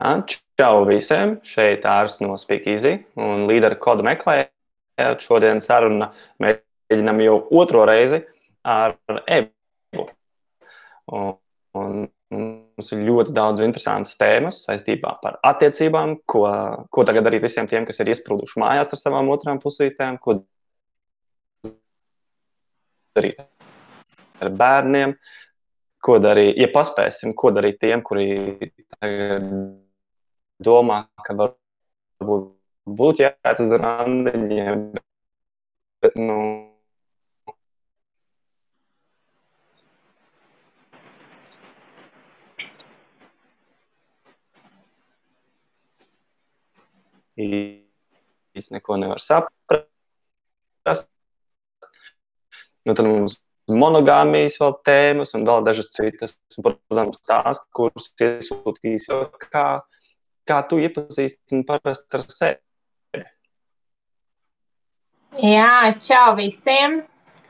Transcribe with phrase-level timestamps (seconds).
[0.00, 1.34] Čau visiem!
[1.44, 5.20] Šeit Ārs no Speakeasy un līdera kodu meklējot.
[5.20, 6.08] Šodien saruna
[6.40, 8.22] mēģinam jau otro reizi
[8.64, 8.94] ar
[9.28, 10.14] e-book.
[11.12, 11.34] Un,
[11.76, 11.98] un
[12.40, 16.46] mums ir ļoti daudz interesantas tēmas saistībā par attiecībām, ko,
[16.88, 20.38] ko tagad darīt visiem tiem, kas ir iesprūduši mājās ar savām otrām pusītēm, ko
[23.18, 23.44] darīt
[24.40, 25.12] ar bērniem,
[26.00, 28.30] ko darīt, ja paspēsim, ko darīt tiem, kuri
[28.96, 29.52] tagad
[30.60, 32.50] domā, ka varbūt
[33.00, 34.82] būtu jāiet uz randiņiem,
[36.04, 36.40] bet, nu,
[47.40, 51.08] īsti neko nevar saprast.
[52.84, 53.38] Nu, tad mums
[53.70, 59.06] monogāmijas vēl tēmas un vēl dažas citas, un, protams, tās, kuras iesūtīs,
[59.46, 59.66] kā,
[60.50, 62.60] kā tu iepazīstini parasti ar sevi.
[65.38, 67.00] Jā, čau visiem!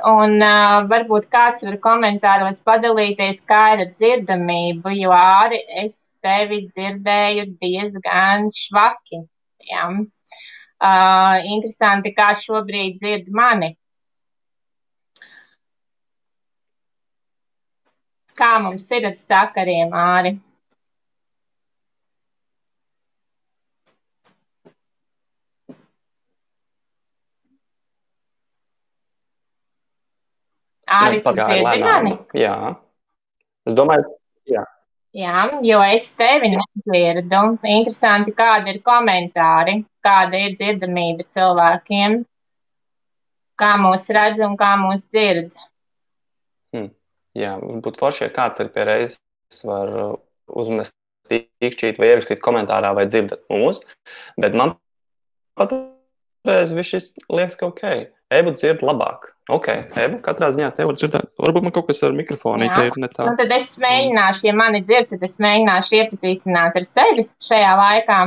[0.07, 6.63] Un uh, varbūt kāds var komentāros padalīties, kā ir ar dzirdamību, jo arī es tevi
[6.69, 9.21] dzirdēju diezgan švaki.
[9.73, 9.89] Jā.
[10.81, 13.75] Uh, interesanti, kā šobrīd dzird mani.
[18.41, 20.39] Kā mums ir ar sakariem, Āri?
[30.91, 32.17] Tu dzirdi mani?
[32.35, 32.57] Jā.
[33.69, 34.09] Es domāju,
[34.51, 34.65] jā.
[35.17, 37.41] Jā, jo es tevi nedzirdu.
[37.67, 42.21] Interesanti, kādi ir komentāri, kāda ir dzirdamība cilvēkiem,
[43.59, 45.57] kā mūs redz un kā mūs dzird.
[46.75, 46.93] Hmm.
[47.39, 49.91] Jā, būtu forši, ja kāds ir pie reizes var
[50.47, 50.95] uzmest
[51.31, 53.83] īkšķīt vai ierakstīt komentārā vai dzirdat mūs,
[54.41, 54.77] bet man
[55.59, 57.85] patreiz viss liekas, ka ok,
[58.31, 59.33] Evu dzird labāk.
[59.57, 59.67] Ok,
[59.99, 61.33] Evu, katrā ziņā te var dzirdēt.
[61.41, 63.27] Varbūt man kaut kas ar mikrofonu ir ne tā.
[63.29, 68.21] Nu, tad es mēģināšu, ja mani dzird, tad es mēģināšu iepazīstināt ar sevi šajā laikā.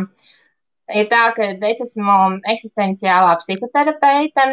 [1.00, 2.18] Ir tā, ka es esmu
[2.52, 4.48] eksistenciālā psihoterapeite,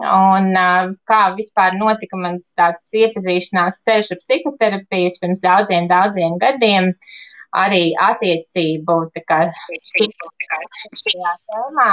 [0.00, 6.92] un uh, kā vispār notika mans tāds iepazīšanās ceļš ar psihoterapijas pirms daudziem, daudziem gadiem.
[7.52, 8.94] Arī attiecību,
[9.28, 9.42] kā
[11.52, 11.88] tēmā,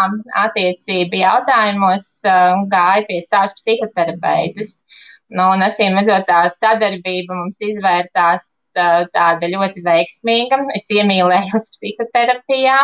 [0.45, 4.77] attiecību jautājumos uh, gāja pie savas psihoterapeitas.
[5.29, 8.45] Nu, un acīm redzot, tā sadarbība mums izvērtās
[8.79, 10.63] uh, tāda ļoti veiksmīga.
[10.79, 12.79] Es iemīlējos psihoterapijā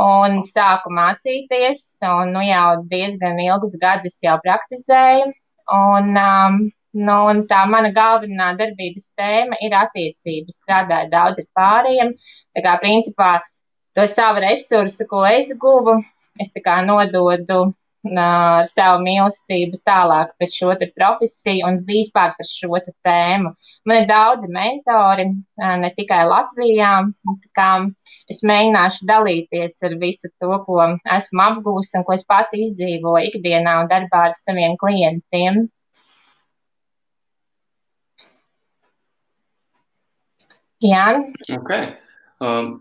[0.00, 5.30] un sāku mācīties, un nu, jau diezgan ilgus gadus jau praktizēju.
[5.74, 6.58] Un, um,
[6.94, 10.60] nu, un tā mana galvenā darbības tēma ir attiecības.
[10.64, 12.12] Strādāju daudz ar pārējiem.
[12.56, 13.30] Tā kā principā
[13.94, 16.00] to savu resursu, ko es guvu,
[16.40, 16.54] es
[16.86, 17.64] nododu
[18.04, 23.54] ar savu mīlestību tālāk par šo profesiju un vispār par šo tēmu.
[23.86, 25.24] Man ir daudzi mentori,
[25.56, 26.92] ne tikai Latvijā.
[28.28, 33.80] Es mēģināšu dalīties ar visu to, ko esmu apgūst un ko es pati izdzīvoju ikdienā
[33.82, 35.68] un darbā ar saviem klientiem.
[40.84, 41.06] Jā.
[41.60, 41.94] Okay.
[42.44, 42.74] Um,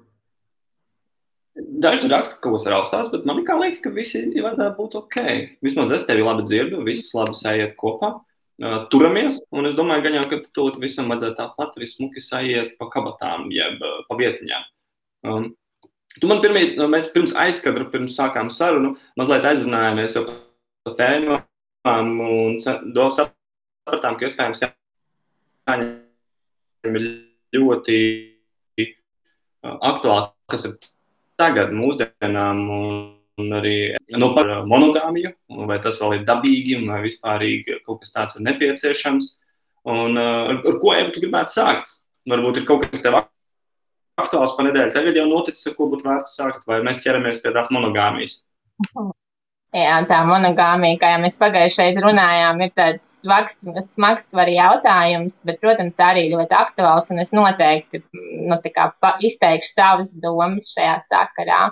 [1.53, 5.17] Daži raksta, ka kaut kas raustās, bet man liekas, ka visi vajadzētu būt ok.
[5.61, 8.15] Vismaz es tevi labi dzirdu, viss labi sajiet kopā.
[8.63, 12.87] Uh, turamies, un es domāju, jau, ka to visam vajadzētu tāpat arī smuki sajiet pa
[12.93, 14.63] kabatām, jeb uh, pa vietiņām.
[15.29, 15.45] Um,
[16.17, 22.57] tu man pirmie, mēs pirms aizkadra, pirms sākām sarunu, mazliet aizrunājāmies jau par tēmām un
[22.63, 25.93] sapratām, ka iespējams jāņem
[27.53, 27.99] ļoti
[29.63, 30.77] aktuāli, kas ir
[31.39, 32.63] tagad, mūsdienām,
[33.41, 33.77] un arī
[34.19, 35.33] nu, par monogāmiju,
[35.69, 37.45] vai tas vēl ir dabīgi, vai vispār
[37.85, 39.31] kaut kas tāds ir nepieciešams.
[39.89, 41.97] Un, ar, ar ko jau tu gribētu sākt?
[42.29, 43.17] Varbūt ir kaut kas tev
[44.21, 44.93] aktuāls pa nedēļu.
[44.95, 48.39] Tagad jau noticis, ar ko būtu vērts sākt, vai mēs ķeramies pie tās monogāmijas.
[49.73, 53.55] Jā, tā monogāmija, kā jau mēs pagājušajā runājām, ir tāds smags,
[53.87, 57.09] smags jautājums, bet, protams, arī ļoti aktuāls.
[57.23, 58.03] Es noteikti
[58.51, 58.85] nu, kā,
[59.25, 61.63] izteikšu savas domas šajā sakarā.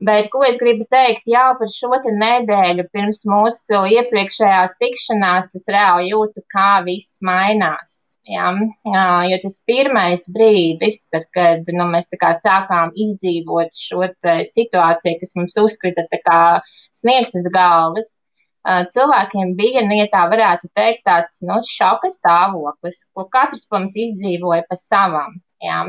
[0.00, 6.08] Bet ko es gribu teikt jau par šo nedēļu, pirms mūsu iepriekšējās tikšanās, es reāli
[6.14, 7.98] jūtu, kā viss mainās.
[8.24, 8.48] Ja?
[9.28, 12.08] Jo tas pirmais brīdis, tad, kad nu, mēs
[12.40, 14.08] sākām izdzīvot šo
[14.54, 16.40] situāciju, kas mums uzkrita kā
[16.96, 18.22] sniegs uz galvas,
[18.64, 24.64] cilvēkiem bija, nu, ja tā varētu teikt, tāds nu, šoka stāvoklis, ko katrs mums izdzīvoja
[24.68, 25.40] pa savam.
[25.60, 25.80] Ja?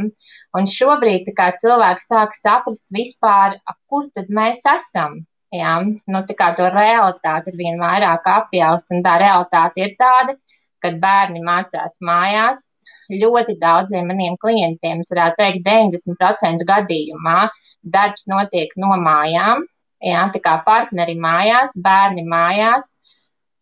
[0.58, 3.58] Un šobrīd kā, cilvēki sāk saprast vispār,
[3.90, 5.22] kur tad mēs esam.
[5.56, 5.80] Ja?
[5.84, 10.38] Nu, tā kā to realitāti ir vien vairāk apjaust, un tā realitāte ir tāda,
[10.84, 12.64] kad bērni mācās mājās.
[13.12, 17.40] Ļoti daudziem maniem klientiem, varētu teikt, 90% gadījumā
[17.84, 19.66] darbs notiek no mājām.
[20.02, 22.96] Jā, tā kā partneri mājās, bērni mājās,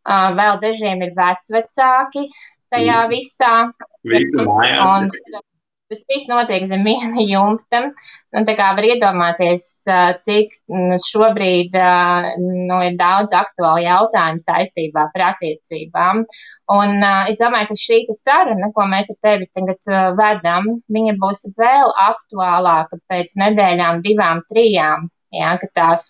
[0.08, 2.28] vēl dažiem ir vecvecāki
[2.72, 3.12] tajā mm.
[3.12, 3.54] visā.
[4.08, 4.86] Visi mājās.
[4.86, 5.42] Un,
[5.90, 7.82] Tas viss notiek zem viena jumta.
[8.38, 9.66] Un tā kā var iedomāties,
[10.26, 10.54] cik
[11.06, 11.78] šobrīd
[12.44, 16.24] nu, ir daudz aktuālu jautājumu saistībā par attiecībām.
[16.78, 21.96] Un es domāju, ka šī saruna, ko mēs ar tevi tagad vedam, viņa būs vēl
[22.06, 25.10] aktuālāka pēc nedēļām, divām, trijām.
[25.36, 26.04] Ja, ka tās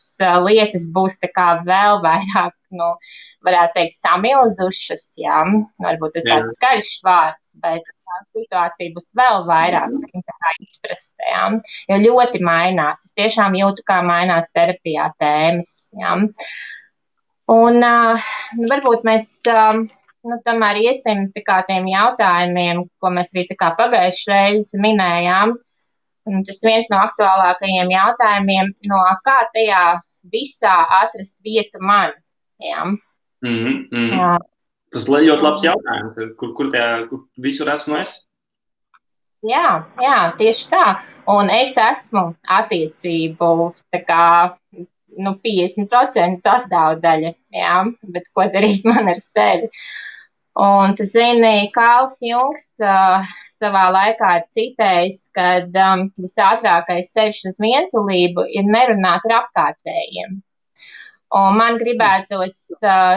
[0.45, 2.89] lietas būs vēl vairāk, nu,
[3.44, 5.06] varētu teikt, samilzušas.
[5.19, 5.44] Ja.
[5.83, 9.95] Varbūt tas tāds skaļš vārds, bet tā situācija būs vēl vairāk
[10.63, 11.27] izprasta.
[11.27, 11.45] Ja.
[11.92, 13.04] Jo ļoti mainās.
[13.10, 15.74] Es tiešām jūtu, kā mainās terapijā tēmas.
[16.00, 16.16] Ja.
[17.50, 18.30] Un uh,
[18.71, 19.31] varbūt mēs.
[19.50, 19.83] Uh,
[20.27, 25.56] nu, tomēr iesim pie tiem jautājumiem, ko mēs arī pagājušajā reizē minējām.
[26.30, 29.84] Un tas viens no aktuālākajiem jautājumiem, no kā tajā
[30.34, 32.14] visā atrast vietu man.
[32.60, 32.86] Jā.
[33.42, 34.10] Mm -hmm.
[34.14, 34.38] Jā.
[34.94, 36.16] Tas ir ļoti labs jautājums.
[36.38, 38.18] Kur, kur, tajā, kur visur esmu es?
[39.46, 40.86] Jā, jā, tieši tā.
[41.31, 43.74] Un es esmu attiecību
[44.08, 44.26] kā,
[45.18, 47.34] nu, 50% sastāvdaļa.
[47.56, 49.70] Jā, bet ko darīt man ar sevi?
[50.60, 53.24] Un tu zini, Kāls Jungs uh,
[53.54, 60.40] savā laikā ir citējis, ka um, visātrākais ceļš uz vientulību ir nerunāt ar apkārtējiem.
[61.40, 62.56] Un man gribētos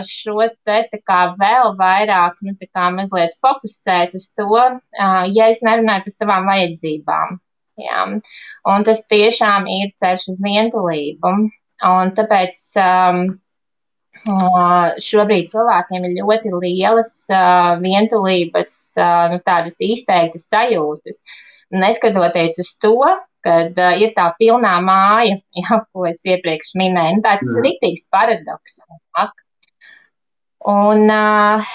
[0.04, 4.58] šo te kā vēl vairāk, nu, tā kā mazliet fokusēt uz to,
[5.32, 7.38] ja es nerunāju par savām vajadzībām.
[7.80, 8.02] Jā.
[8.68, 11.32] Un tas tiešām ir ceļš uz vientulību.
[11.88, 13.22] Un tāpēc um,
[15.02, 17.14] šobrīd cilvēkiem ir ļoti lielas
[17.82, 18.72] vientulības,
[19.32, 21.22] nu, tādas izteiktas sajūtas.
[21.72, 22.96] Neskatoties uz to,
[23.42, 27.18] kad uh, ir tā pilnā māja, ja, ko es iepriekš minēju.
[27.18, 28.78] Nu, tāds ir rītīgs paradoks.
[30.72, 31.74] Un uh,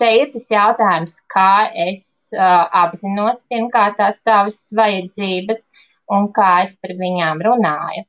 [0.00, 2.04] te ir tas jautājums, kā es
[2.34, 5.68] uh, apzinos pirmkārt tās savas vajadzības
[6.16, 8.06] un kā es par viņām runāju.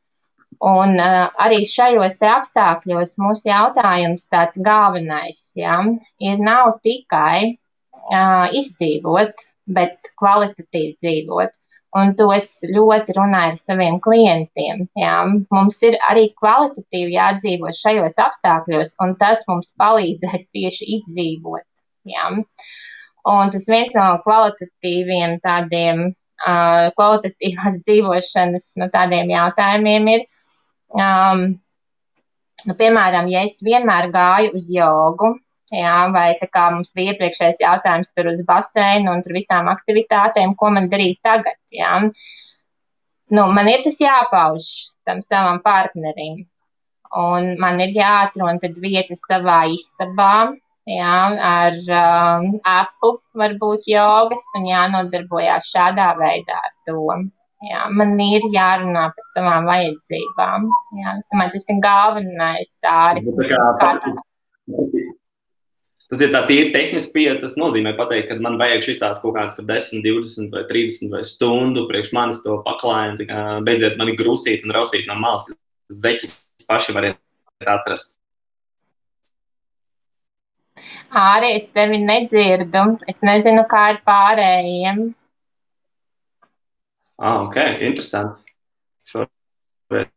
[0.66, 5.78] Un uh, arī šajos apstākļos mūsu jautājums tāds galvenais ja,
[6.18, 11.54] ir nav tikai uh, izdzīvot, bet kvalitatīvi dzīvot.
[11.98, 14.88] Un to es ļoti runāju ar saviem klientiem.
[15.00, 15.16] Jā.
[15.54, 21.68] Mums ir arī kvalitatīvi jādzīvo šajos apstākļos, un tas mums palīdzēs tieši izdzīvot.
[22.12, 22.28] Jā.
[23.28, 30.28] Un tas viens no kvalitatīviem tādiem, uh, kvalitatīvās dzīvošanas no tādiem jautājumiem ir,
[30.94, 31.44] um,
[32.68, 35.36] nu, piemēram, ja es vienmēr gāju uz jogu,
[35.68, 40.54] Jā, vai tā kā mums bija iepriekšējais jautājums tur uz baseinu un tur visām aktivitātēm,
[40.56, 41.60] ko man darīt tagad.
[41.76, 41.98] Jā.
[43.36, 44.70] Nu, man ir tas jāpauž
[45.04, 46.46] tam savam partnerim.
[47.20, 50.56] Un man ir jāatrod vieta savā istabā,
[50.88, 51.20] jā,
[51.50, 57.04] ar um, apu, varbūt jogas, un jānodarbojās šādā veidā ar to.
[57.66, 60.68] Jā, man ir jārunā par savām vajadzībām.
[61.00, 63.24] Jā, es domāju, tas ir galvenais āri.
[63.26, 63.94] Nu, kā, kā,
[66.08, 67.34] Tas ir tā tīri tehniski pieeja.
[67.42, 71.84] Tas nozīmē, pateikt, ka man vajag šīs kaut kādas 10, 20 vai 30 vai stundu
[71.90, 73.28] priekš manis to paklājienu.
[73.68, 75.50] Beidziet mani grūstīt un raustīt no malas.
[75.92, 76.38] Zeķis
[76.70, 77.20] paši variet
[77.68, 78.16] atrast.
[81.12, 82.86] Arī es tevi nedzirdu.
[83.10, 85.08] Es nezinu, kā ir pārējiem.
[87.18, 88.54] Ah, ok, interesanti.
[89.10, 90.10] Šoreiz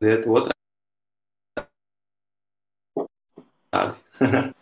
[0.00, 0.52] iet otrā.
[3.68, 3.94] tādi.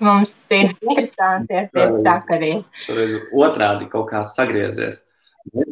[0.00, 2.62] Mums ir interesanti ar tiem sakariem.
[2.86, 5.02] Šoreiz otrādi kaut kā sagriezies.
[5.56, 5.66] Jā.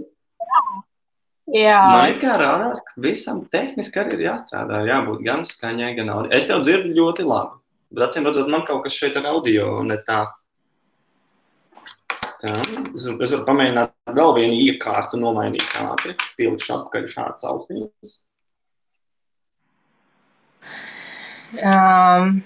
[1.95, 4.83] Man ir kā rādās, ka visam tehniski arī ir jāstrādā.
[4.85, 6.33] Jābūt gan skaņai, gan audio.
[6.37, 7.57] Es tev dzirdu ļoti labi.
[7.95, 10.27] Bet acīm redzot, man kaut kas šeit ar audio ne tā.
[12.39, 12.53] Tā,
[12.93, 18.13] es, es varu pamēģināt vēl vienu iekārtu nomainīt ātri, pielikšu apkaļ šādas austiņas.
[21.65, 22.43] Um,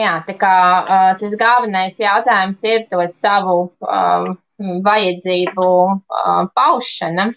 [0.00, 4.32] jā, tā kā uh, tas galvenais jautājums ir to savu um,
[4.84, 7.30] vajadzību uh, paušana.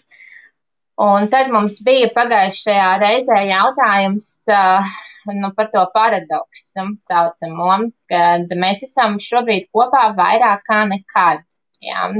[1.04, 4.94] Un tad mums bija pagājušajā reizē jautājums uh,
[5.32, 7.78] nu, par to paradoksu saucamo,
[8.10, 11.42] kad mēs esam šobrīd kopā vairāk kā nekad.
[11.82, 12.10] Ja?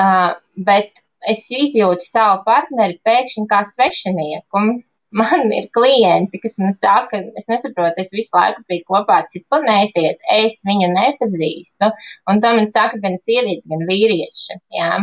[0.00, 4.64] Uh, bet es izjūtu savu partneri pēkšņi kā svešinieku.
[5.10, 9.46] Man ir klienti, kas man saka, es nesaprotu, es visu laiku biju kopā ar citu
[9.50, 11.88] planētieti, es viņu nepazīstu.
[12.30, 14.60] Un to man saka gan sievietes, gan vīrieši.
[14.78, 15.00] Jā.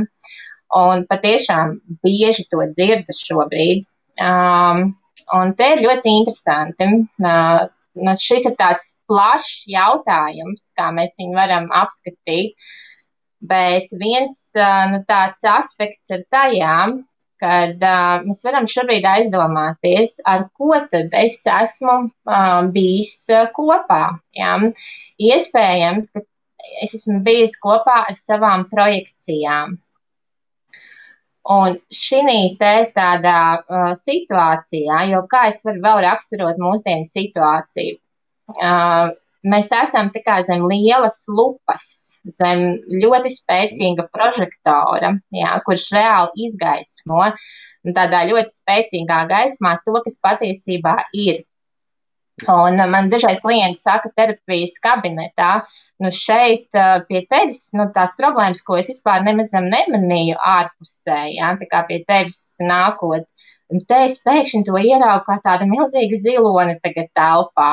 [0.77, 1.75] Un patiešām
[2.07, 3.83] bieži to dzirdu šobrīd.
[4.23, 4.93] Um,
[5.35, 6.87] un te ir ļoti interesanti.
[7.19, 7.67] Uh,
[7.99, 12.55] nu, šis ir tāds plašs jautājums, kā mēs viņu varam apskatīt.
[13.47, 14.39] Bet viens
[14.91, 16.77] nu, tāds aspekts ir tajā,
[17.41, 23.13] kad uh, mēs varam šobrīd aizdomāties, ar ko tad es esmu uh, bijis
[23.55, 24.01] kopā.
[24.37, 24.55] Jā.
[25.29, 26.23] Iespējams, ka
[26.83, 29.77] es esmu bijis kopā ar savām projekcijām.
[31.47, 38.01] Un šī te tādā uh, situācijā, jo kā es varu vēl raksturot mūsdienu situāciju,
[38.51, 39.13] uh,
[39.51, 41.87] mēs esam tikai zem lielas lupas,
[42.39, 42.65] zem
[43.03, 47.31] ļoti spēcīga prožektora, jā, kurš reāli izgaismo
[47.95, 51.45] tādā ļoti spēcīgā gaismā to, kas patiesībā ir.
[52.53, 55.63] Un man dažreiz klienti saka, terapijas kabinetā,
[56.03, 56.75] nu šeit
[57.07, 62.03] pie tevis, nu tās problēmas, ko es vispār nemazam nemanīju ārpusē, jā, tā kā pie
[62.05, 63.25] tevis nākot,
[63.73, 67.71] un te es pēkšņi to ieraugu kā tāda milzīga ziloni tagad telpā.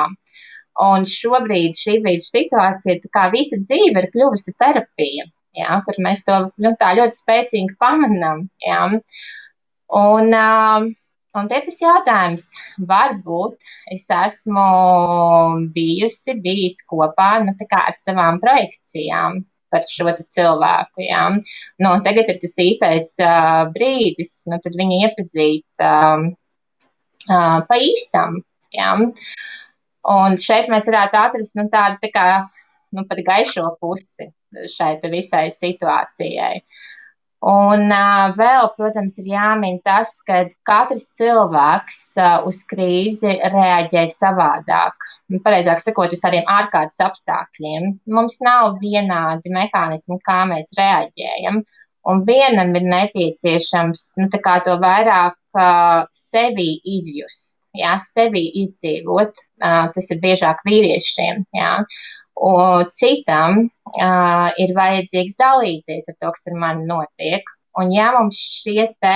[0.83, 6.41] Un šobrīd šī brīža situācija, kā visa dzīve ir kļuvusi terapija, jā, kur mēs to
[6.59, 8.45] nu, ļoti spēcīgi pamanām.
[8.65, 8.81] Jā.
[9.95, 10.35] Un,
[11.39, 12.49] un te tas jautājums,
[12.91, 14.67] varbūt es esmu
[15.75, 21.05] bijusi, bijis kopā nu, ar savām projekcijām par šo cilvēku.
[21.07, 21.23] Jā.
[21.83, 26.27] Nu, tagad ir tas īstais uh, brīdis, nu, tad viņu iepazīt uh,
[27.29, 28.41] uh, pa īstam.
[28.75, 28.91] Jā.
[30.13, 32.25] Un šeit mēs varētu atrast nu, tādu tā kā
[32.93, 34.29] nu, pat gaišo pusi
[34.75, 36.59] šai visai situācijai.
[37.45, 45.09] Un uh, vēl, protams, ir jāmin tas, ka katrs cilvēks uh, uz krīzi reaģē savādāk.
[45.45, 47.91] Pareizāk sakot, uz tādiem ārkārtas apstākļiem.
[48.17, 51.61] Mums nav vienādi mehānismi, kā mēs reaģējam.
[52.05, 59.41] Un vienam ir nepieciešams nu, to vairāk uh, sevi izjust jā, sevi izdzīvot.
[59.61, 61.45] Tas ir biežāk vīriešiem.
[61.55, 61.71] Jā.
[62.45, 67.47] Un citam uh, ir vajadzīgs dalīties ar to, kas ar mani notiek.
[67.79, 69.15] Un ja mums šie te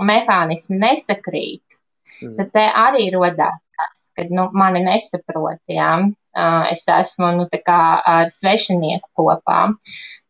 [0.00, 1.80] mehānismi nesakrīt,
[2.20, 2.36] mm.
[2.36, 5.60] tad te arī rodās tas, ka nu, mani nesaprot.
[5.72, 5.92] Jā.
[6.30, 9.62] Uh, es esmu nu, ar svešinieku kopā.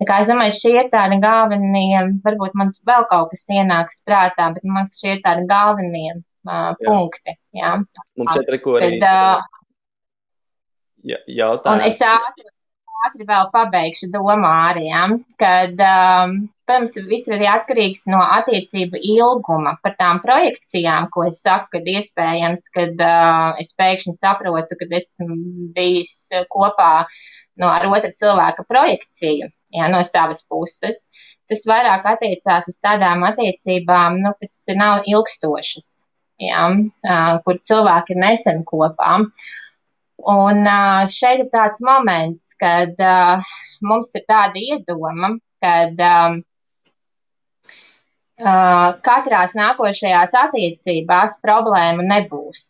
[0.08, 4.64] Kā es domāju, šie ir tādi galvenie, varbūt man vēl kaut kas ienāks prātā, bet
[4.64, 6.14] man šie ir tādi galvenie
[6.48, 7.36] uh, punkti.
[7.56, 7.74] Jā.
[8.20, 9.42] Mums šeit ir arī uh,
[11.04, 11.74] jautājums.
[11.74, 12.48] Un es ātri,
[13.06, 15.04] ātri vēl pabeigšu domu arī, ja,
[15.40, 16.36] kad, um,
[16.68, 19.76] protams, viss ir arī atkarīgs no attiecību ilguma.
[19.84, 25.40] Par tām projekcijām, ko es saku, kad iespējams, kad uh, es pēkšņi saprotu, kad esmu
[25.76, 26.14] bijis
[26.52, 26.92] kopā
[27.60, 29.50] no, ar otra cilvēka projekciju.
[29.70, 31.08] Jā, no savas puses.
[31.50, 35.90] Tas vairāk attiecās uz tādām attiecībām, nu, kas nav ilgstošas
[36.40, 36.66] ja,
[37.44, 39.16] kur cilvēki ir nesen kopā.
[40.30, 40.68] Un
[41.08, 42.98] šeit ir tāds moments, kad
[43.80, 46.02] mums ir tāda iedoma, kad
[49.06, 52.68] katrās nākošajās attiecībās problēma nebūs.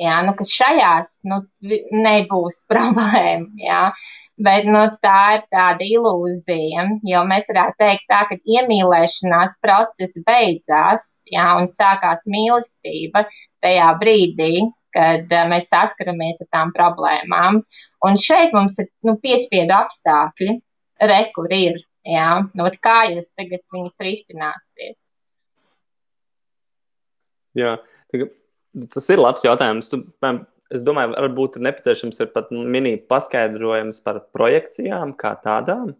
[0.00, 1.42] Jā, nu, ka šajās nu,
[1.92, 3.50] nebūs problēma.
[3.60, 3.82] Jā.
[4.40, 11.08] Bet nu, tā ir tāda ilūzija, jo mēs varētu teikt, tā, ka iemīlēšanās process beidzās
[11.28, 13.26] jā, un sākās mīlestība
[13.60, 14.54] tajā brīdī,
[14.96, 17.60] kad uh, mēs saskaramies ar tām problēmām.
[18.06, 20.56] Un šeit mums ir nu, piespiedu apstākļi,
[21.04, 21.76] re, kur ir.
[22.08, 24.96] Jā, nu, kā jūs tagad viņus risināsiet?
[27.60, 27.74] Jā,
[28.94, 29.92] tas ir labs jautājums.
[29.92, 30.00] Tu,
[30.74, 35.94] es domāju, varbūt ir nepieciešams ir pat mini paskaidrojums par projekcijām kā tādām.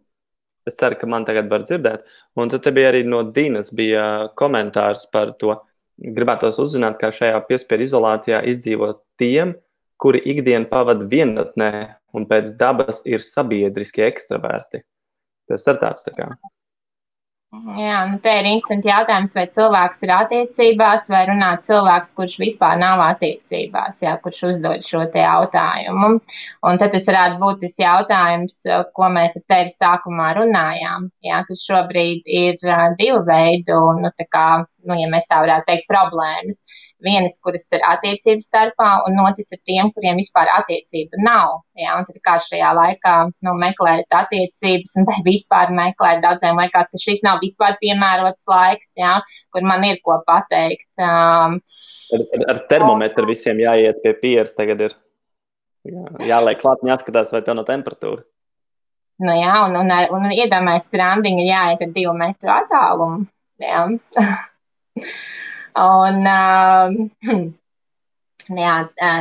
[0.68, 2.04] Es ceru, ka man tagad var dzirdēt.
[2.38, 4.04] Un tad bija arī no Dīnas bija
[4.38, 5.56] komentārs par to.
[6.00, 9.56] Gribētos uzzināt, kā šajā piespiedu izolācijā izdzīvot tiem,
[10.00, 11.72] kuri ikdienu pavada vienatnē
[12.16, 14.80] un pēc dabas ir sabiedriski ekstraverti.
[15.50, 16.30] Tas ir tāds tā kā.
[17.50, 22.76] Jā, nu te ir interesanti jautājums, vai cilvēks ir attiecībās, vai runā cilvēks, kurš vispār
[22.78, 26.12] nav attiecībās, jā, kurš uzdod šo te jautājumu.
[26.70, 28.60] Un tad tas varētu būt tas jautājums,
[28.94, 32.62] ko mēs ar tevi sākumā runājām, jā, ka šobrīd ir
[33.02, 34.46] divu veidu, nu tā kā
[34.86, 36.62] nu, ja mēs tā varētu teikt, problēmas.
[37.00, 41.62] Vienas, kuras ir attiecību starpā, un otrs ir tiem, kuriem vispār attiecība nav.
[41.78, 41.96] Ja?
[41.96, 43.14] Un tad kā šajā laikā
[43.46, 49.18] nu, meklēt attiecības, vai vispār meklēt, daudziem liekas, ka šis nav vispār piemērots laiks, ja?
[49.54, 50.90] kur man ir ko pateikt.
[51.00, 51.60] Um,
[52.16, 54.98] ar, ar, ar termometru visiem jāiet pie pieres tagad ir.
[55.88, 58.26] Jā, jāliek klāt, jāskatās, vai tev no temperatūra.
[59.20, 63.26] Nu, jā, un, un, un, un iedomājieties, randiņa jāiet ar divu metru attālumu.
[63.60, 63.84] Jā.
[65.80, 67.42] un, uh,
[68.62, 68.76] jā,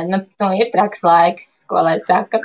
[0.08, 2.42] nu, nu, ir traks laiks, ko lai saka.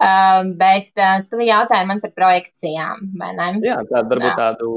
[0.00, 3.50] Uh, bet uh, tu jautāji man par projekcijām, vai ne?
[3.66, 4.70] Jā, tādu varbūt tādu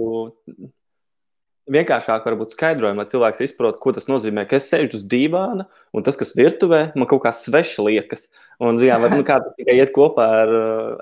[1.72, 4.46] vienkāršāk varbūt skaidrojumu, lai cilvēks izprotu, ko tas nozīmē.
[4.50, 5.66] Ka es sēžu uz dīvāna,
[5.96, 8.28] un tas, kas virtuvē, man kaut kā sveši liekas.
[8.64, 10.54] Un, zinām, var, nu, kā tas tikai iet kopā ar,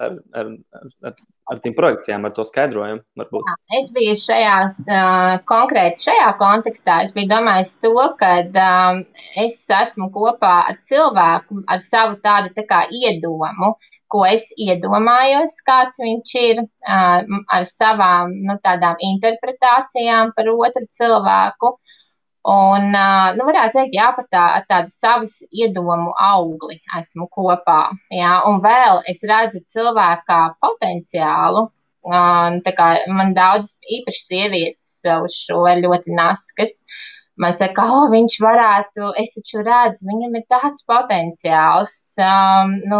[0.06, 0.52] ar, ar,
[1.10, 1.16] ar,
[1.52, 3.04] ar tiem projekcijām, ar to skaidrojumu.
[3.20, 3.50] Varbūt.
[3.50, 9.02] Jā, es biju šajā, uh, konkrēti šajā kontekstā, es biju domājis to, ka um,
[9.42, 13.76] es esmu kopā ar cilvēku, ar savu tādu tā kā iedomu,
[14.12, 21.76] ko es iedomājos, kāds viņš ir, ar savām nu, tādām interpretācijām par otru cilvēku.
[22.52, 22.88] Un,
[23.38, 27.84] nu, varētu teikt, jā, par tā, tādu savas iedomu augli esmu kopā.
[28.18, 31.68] Jā, un vēl es redzu cilvēkā potenciālu.
[32.02, 36.80] Tā kā man daudzas īpaši sievietes uz šo ļoti naskas.
[36.82, 43.00] Uh, Man saka, oh, viņš varētu, es taču redzu, viņam ir tāds potenciāls, um, nu,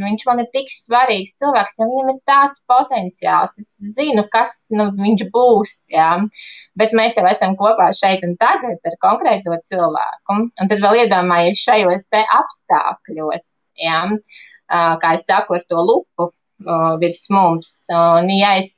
[0.00, 4.88] viņš man ir tik svarīgs cilvēks, ja viņam ir tāds potenciāls, es zinu, kas nu,
[4.96, 6.08] viņš būs, jā.
[6.80, 10.40] Bet mēs jau esam kopā šeit un tagad ar konkrēto cilvēku.
[10.62, 13.50] Un tad vēl iedomājies šajos te apstākļos,
[13.84, 16.32] jā, uh, kā es saku, ar to lupu
[17.02, 17.70] virs mums.
[17.92, 18.72] Un, ja es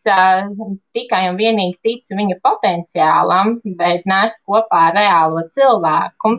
[0.96, 6.36] tikai un vienīgi ticu viņu potenciālam, bet nesu kopā ar reālo cilvēku,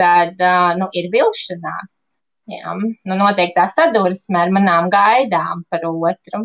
[0.00, 0.42] tad
[0.80, 2.02] nu, ir vilšanās.
[2.50, 6.44] Jā, nu, noteikti tā sadursme ar manām gaidām par otru.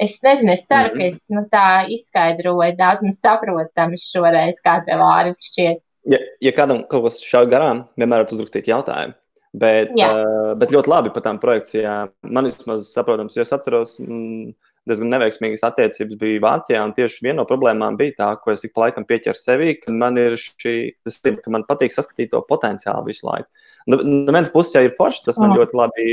[0.00, 0.98] Es nezinu, es ceru, mm -hmm.
[0.98, 5.82] ka es nu, tā izskaidroju daudz maz saprotami šoreiz, kā tev ārsts šķiet.
[6.08, 9.14] Ja, ja kādam kaut kas šādi garām, vienmēr uzrakstīt jautājumu.
[9.52, 12.12] Bet, uh, bet ļoti labi par tām projekcijām.
[12.32, 14.54] Man vismaz saprotams, jo es atceros, mm,
[14.88, 16.80] diezgan neveiksmīgas attiecības bija Vācijā.
[16.80, 19.92] Un tieši viena no problēmām bija tā, ko es ik pa laikam pieķeru sevī, ka
[19.92, 23.48] man ir šī, tas, ka man patīk saskatīt to potenciālu visu laiku.
[23.92, 25.60] No, no vienas puses, ja ir forši, tas man mm.
[25.60, 26.08] ļoti labi.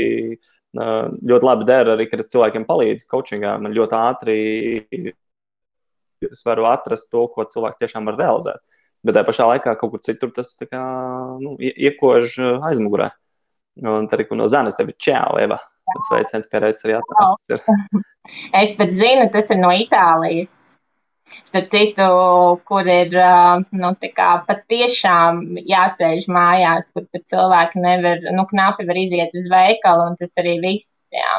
[0.70, 3.56] Ļoti labi dara arī, kad es cilvēkiem palīdzu coachingā.
[3.58, 4.36] Man ļoti ātri
[6.28, 8.60] es varu atrast to, ko cilvēks tiešām var realizēt.
[9.00, 10.84] Bet tajā pašā laikā kaut kur citur tas kā,
[11.40, 12.36] nu, iekož
[12.68, 13.08] aizmugurē.
[13.80, 15.60] Un tad, no Zanes tev ir čau, Eva.
[15.90, 17.64] Tas veiciens pie reizes arī atnācis.
[18.62, 20.76] Es pat zinu, tas ir no Itālijas.
[21.46, 22.06] Starp citu,
[22.66, 23.14] kur ir
[23.80, 23.90] nu,
[24.48, 30.34] patiešām jāsēž mājās, kur pat cilvēki nevar, nu, knapi var iziet uz veikalu, un tas
[30.42, 31.08] arī viss.
[31.14, 31.38] Jā.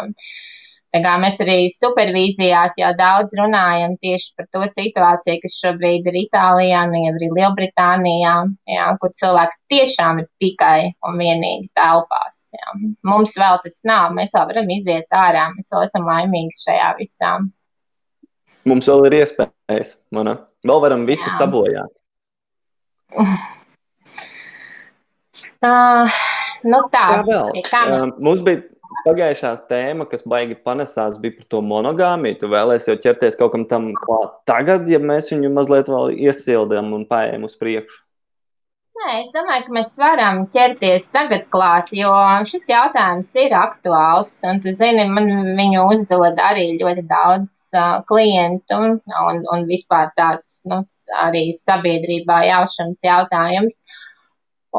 [0.91, 6.99] Mēs arī supervīzijās jau daudz runājam tieši par to situāciju, kas šobrīd ir Itālijā, nu
[7.05, 8.33] jau arī Lielbritānijā,
[8.67, 12.41] jā, kur cilvēki tiešām ir tikai un vienīgi telpās.
[12.57, 12.75] Jā.
[13.07, 17.31] Mums vēl tas nav, mēs vēl varam iziet ārā, mēs vēl esam laimīgi šajā visā.
[18.67, 20.35] Mums vēl ir iespējas, mana.
[20.67, 21.37] Vēl varam visu jā.
[21.39, 21.95] sabojāt.
[25.61, 26.19] Uh,
[26.71, 27.55] nu tā, kā vēl?
[27.63, 28.03] Kā mēs...
[28.03, 28.65] uh, mums bija
[29.05, 32.37] Pagājušās tēma, kas baigi panesās, bija par to monogāmiju.
[32.41, 36.91] Tu vēlēsies jau ķerties kaut kam tam klāt tagad, ja mēs viņu mazliet vēl iesildām
[36.97, 38.03] un pājām uz priekšu.
[39.01, 42.11] Nē, es domāju, ka mēs varam ķerties tagad klāt, jo
[42.45, 44.33] šis jautājums ir aktuāls.
[44.45, 48.99] Un, tu zini, man viņu uzdod arī ļoti daudz uh, klientu un,
[49.55, 50.83] un, vispār tāds nu,
[51.23, 53.81] arī sabiedrībā jaušanas jautājums.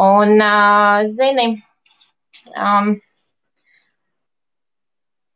[0.05, 1.49] Un, uh, zini,
[2.55, 2.95] um,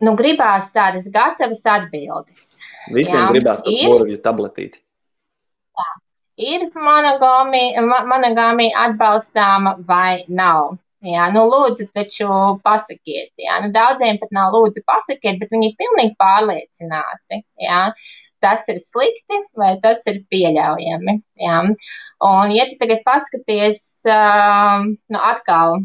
[0.04, 2.40] nu, gribās tādas gatavas atbildes.
[2.94, 4.78] Visiem jā, gribās to porvju tabletīti.
[5.76, 5.88] Jā.
[6.56, 10.76] Ir monogāmija atbalstāma vai nav?
[11.06, 12.28] Jā, nu, lūdzu, taču
[12.66, 13.30] pasakiet.
[13.40, 13.54] Jā.
[13.62, 17.34] Nu, daudziem pat nav lūdzu pasakiet, bet viņi ir pilnīgi pārliecināti.
[17.62, 17.82] Jā
[18.42, 21.14] tas ir slikti vai tas ir pieļaujami.
[21.42, 21.62] Ja?
[22.26, 25.82] Un, ja tu tagad paskaties, nu, atkal,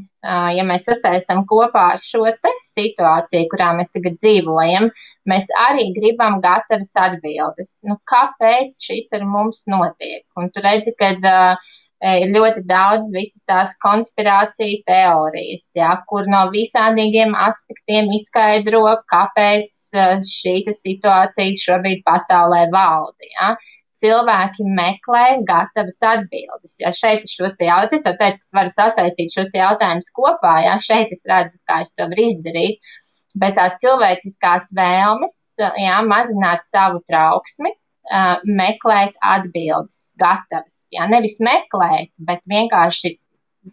[0.55, 2.23] ja mēs sasaistām kopā ar šo
[2.71, 4.87] situāciju, kurā mēs tagad dzīvojam,
[5.27, 7.81] mēs arī gribam gatavas atbildes.
[7.87, 10.23] Nu, kāpēc šis ar mums notiek?
[10.39, 16.47] Un tu redzi, ka uh, ir ļoti daudz visas tās konspirācija teorijas, ja, kur no
[16.53, 19.75] visādīgiem aspektiem izskaidro, kāpēc
[20.27, 23.29] šī situācija šobrīd pasaulē valda.
[23.35, 23.53] Ja.
[24.01, 26.79] cilvēki meklē gatavas atbildes.
[26.81, 31.21] Ja šeit ir šos jautājumus, ka es varu sasaistīt šos jautājumus kopā, ja šeit es
[31.29, 32.81] redzu, kā es to varu izdarīt.
[33.37, 37.75] Bez tās cilvēciskās vēlmes, jā, mazināt savu trauksmi,
[38.09, 40.87] meklēt atbildes, gatavas.
[40.93, 43.15] Jā, nevis meklēt, bet vienkārši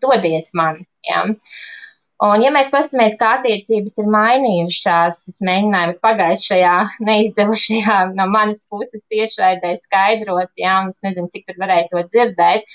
[0.03, 0.85] dodiet man.
[1.07, 1.25] Jā.
[2.19, 6.77] Un, ja mēs paskatāmies, kā attiecības ir mainījušās, es mēģināju pagājušajā
[7.09, 12.67] neizdevušajā no manas puses tiešraidē skaidrot, jā, un es nezinu, cik tur varēja to dzirdēt,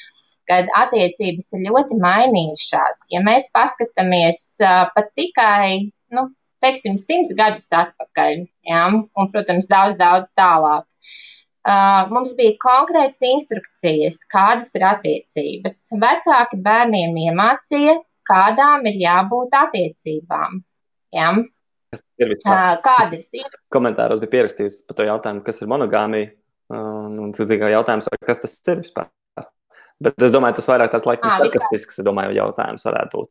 [0.47, 3.09] kad attiecības ir ļoti mainījušās.
[3.11, 6.29] Ja mēs paskatāmies uh, pat tikai, nu,
[6.63, 10.87] teiksim, simts gadus atpakaļ, jā, un, protams, daudz, daudz tālāk.
[10.87, 11.19] Uh,
[12.11, 15.79] mums bija konkrētas instrukcijas, kādas ir attiecības.
[16.01, 17.97] Vecāki bērniem iemācīja,
[18.27, 20.61] kādām ir jābūt attiecībām.
[21.15, 21.33] Ja?
[22.17, 22.35] Ir?
[22.43, 23.49] Kādas ir?
[23.73, 26.31] Komentāros bija pierakstījusi par to jautājumu, kas ir monogāmija.
[26.73, 29.11] Un tas ir jautājums, kas tas ir vispār.
[30.03, 31.29] Bet es domāju, tas vairāk tāds laikam
[32.07, 33.29] domāju, jautājums varētu būt.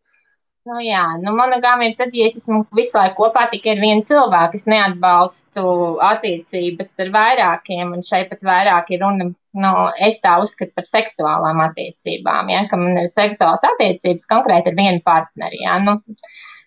[0.68, 4.05] Nu, jā, nu, monogāmija ir tad, ja es esmu visu laiku kopā tikai ar vienu
[4.07, 4.61] cilvēku.
[4.61, 5.64] Es neatbalstu
[6.09, 9.27] attiecības ar vairākiem, un šeit pat vairāk ir runa,
[9.64, 9.72] nu,
[10.09, 15.03] es tā uzskatu par seksuālām attiecībām, ja, ka man ir seksuāls attiecības konkrēti ar vienu
[15.11, 15.98] partneri, ja, nu,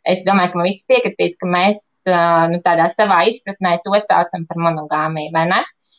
[0.04, 1.86] es domāju, ka man visi piekritīs, ka mēs,
[2.52, 5.64] nu, tādā savā izpratnē to saucam par monogāmiju, vai ne?
[5.64, 5.96] Uh,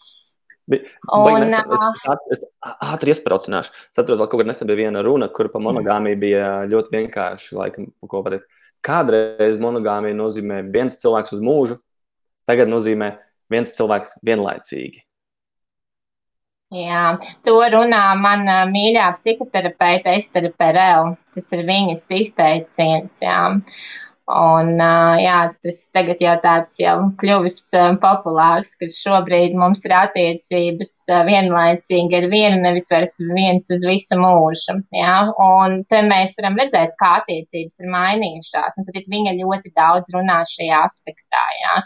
[0.66, 2.42] Un, es,
[2.82, 3.70] ātri iesprācināšu.
[3.92, 7.54] Es atceros, ka kaut kad nesen bija viena runa, kur par monogāmiju bija ļoti vienkārši.
[7.58, 8.46] Laikam, ko pateic.
[8.86, 11.78] Kādreiz monogāmija nozīmē viens cilvēks uz mūžu,
[12.48, 13.14] tagad nozīmē
[13.50, 15.06] viens cilvēks vienlaicīgi.
[16.74, 17.14] Jā,
[17.46, 21.14] to runā mana mīļā psihoterapeite Estere Perel.
[21.34, 23.22] Tas ir viņas izteiciens.
[23.22, 23.38] Jā.
[24.26, 24.72] Un,
[25.22, 27.60] jā, tas tagad jau tāds jau kļuvis
[28.02, 30.94] populārs, ka šobrīd mums ir attiecības
[31.28, 34.80] vienlaicīgi ar vienu, nevis vairs viens uz visu mūžu.
[34.98, 35.14] Jā,
[35.46, 40.42] un te mēs varam redzēt, kā attiecības ir mainījušās, un tad viņa ļoti daudz runā
[40.56, 41.46] šajā aspektā.
[41.62, 41.80] Jā.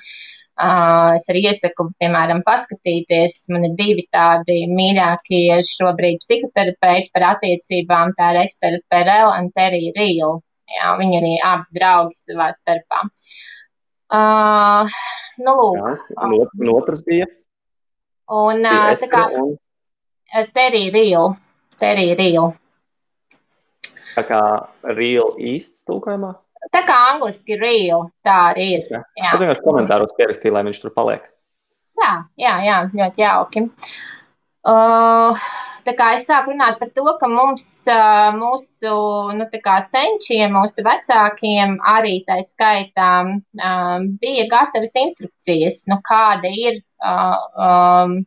[1.20, 3.40] Es arī iesaku, piemēram, paskatīties.
[3.52, 8.16] Man ir divi tādi mīļākie šobrīd psihoterapeiti par attiecībām.
[8.16, 10.38] Tā ir Estera Perel un Terija Rīla.
[10.70, 13.02] Jā, viņi arī abi draugi savā starpā.
[14.10, 15.00] Uh,
[15.42, 15.80] nu, lūk.
[16.14, 17.26] Jā, un otrs bija?
[18.30, 19.56] Un uh, tā kā un...
[20.54, 21.24] Terija Rīla.
[21.80, 22.46] Terija Rīla.
[24.14, 24.42] Tā kā
[24.94, 26.32] real īsts tulkojumā?
[26.74, 28.86] Tā kā angliski real, tā arī ir.
[28.90, 29.02] Jā.
[29.16, 29.34] Jā.
[29.34, 31.26] Es vienkārši komentāros pierakstīju, lai viņš tur paliek.
[32.00, 33.66] Jā, jā, jā ļoti jauki.
[33.66, 34.19] Uh,
[34.64, 37.66] Tā kā es sāku runāt par to, ka mums,
[38.36, 38.92] mūsu
[39.38, 39.46] nu,
[39.86, 43.12] senčiem, mūsu vecākiem arī tā skaitā
[44.20, 48.20] bija gatavas instrukcijas, nu, kāda ir um,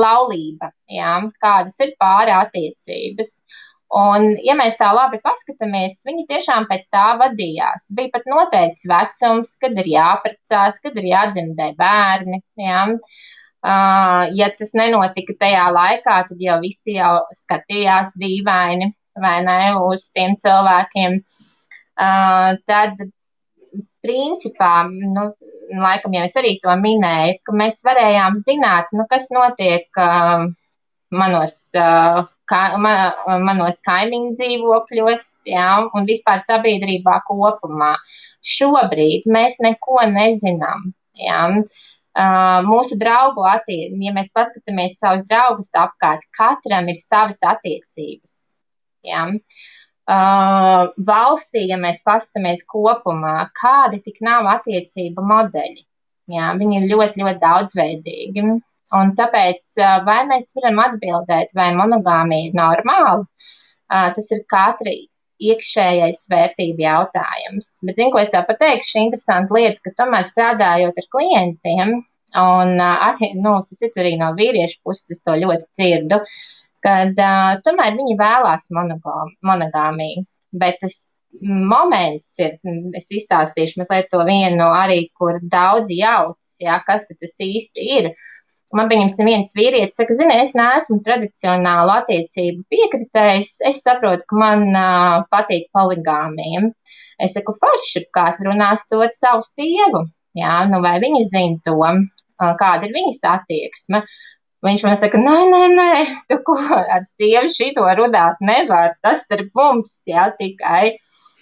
[0.00, 3.42] laulība, jā, kādas ir pāri attiecības.
[3.96, 7.92] Un, ja mēs tā labi paskatāmies, viņi tiešām pēc tā vadījās.
[7.94, 12.40] Bija pat noteikts vecums, kad ir jāprecās, kad ir jādzimdē bērni.
[12.58, 12.82] Jā.
[12.96, 19.60] Uh, Uh, ja tas nenotika tajā laikā, tad jau visi jau skatījās dīvaini vai ne
[19.88, 21.20] uz tiem cilvēkiem.
[21.96, 23.00] Tad,
[24.06, 25.30] principā, nu,
[25.82, 29.88] laikam jau es arī to minēju, ka mēs varējām zināt, nu, kas notiek
[31.16, 37.96] manos, ka, man, manos kaimiņu dzīvokļos, jā, un vispār sabiedrībā kopumā.
[38.46, 40.92] Šobrīd mēs neko nezinām.
[41.16, 41.40] Jā.
[41.48, 48.36] Uh, mūsu draugu attiecības, ja mēs paskatāmies savus draugus apkārt, katram ir savas attiecības.
[49.04, 49.26] Ja?
[50.06, 55.82] Uh, valstī, ja mēs paskatāmies kopumā, kādi tik nav attiecību modeļi.
[56.30, 56.52] Ja?
[56.58, 58.46] Viņi ir ļoti, ļoti daudzveidīgi.
[58.96, 64.94] Un tāpēc, uh, vai mēs varam atbildēt, vai monogāmija ir normāla, uh, tas ir katra
[65.42, 67.70] iekšējais vērtību jautājums.
[67.86, 71.96] Bet, zinu, ko es tāpat teikšu, šī interesanta lieta, ka tomēr strādājot ar klientiem,
[72.42, 76.20] un arī, nu, citu arī no vīriešu puses to ļoti dzirdu,
[76.84, 80.24] kad uh, tomēr viņi vēlās monogāmiju.
[80.56, 80.98] Bet tas
[81.42, 82.56] moments ir,
[82.96, 88.12] es izstāstīšu mazliet to vienu arī, kur daudzi jauc, jā, kas tas īsti ir.
[88.12, 88.35] Uh,
[88.74, 94.64] Man pieņemsim, viens vīrietis saka, zini, es neesmu tradicionālu attiecību piekritējis, es saprotu, ka man
[94.72, 96.64] uh, patīk poligāmija.
[97.22, 100.02] Es saku, forši, kā tu runās to ar savu sievu,
[100.36, 104.02] jā, nu vai viņa zina to, uh, kāda ir viņas attieksme.
[104.66, 105.88] Viņš man saka, nē, nē, nē,
[106.26, 110.96] tu ko ar sievu šito runāt nevar, tas starp mums, jā, tikai.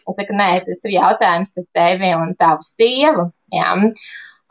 [0.04, 3.72] Es saku, nē, tas ir jautājums ar tevi un tavu sievu, jā.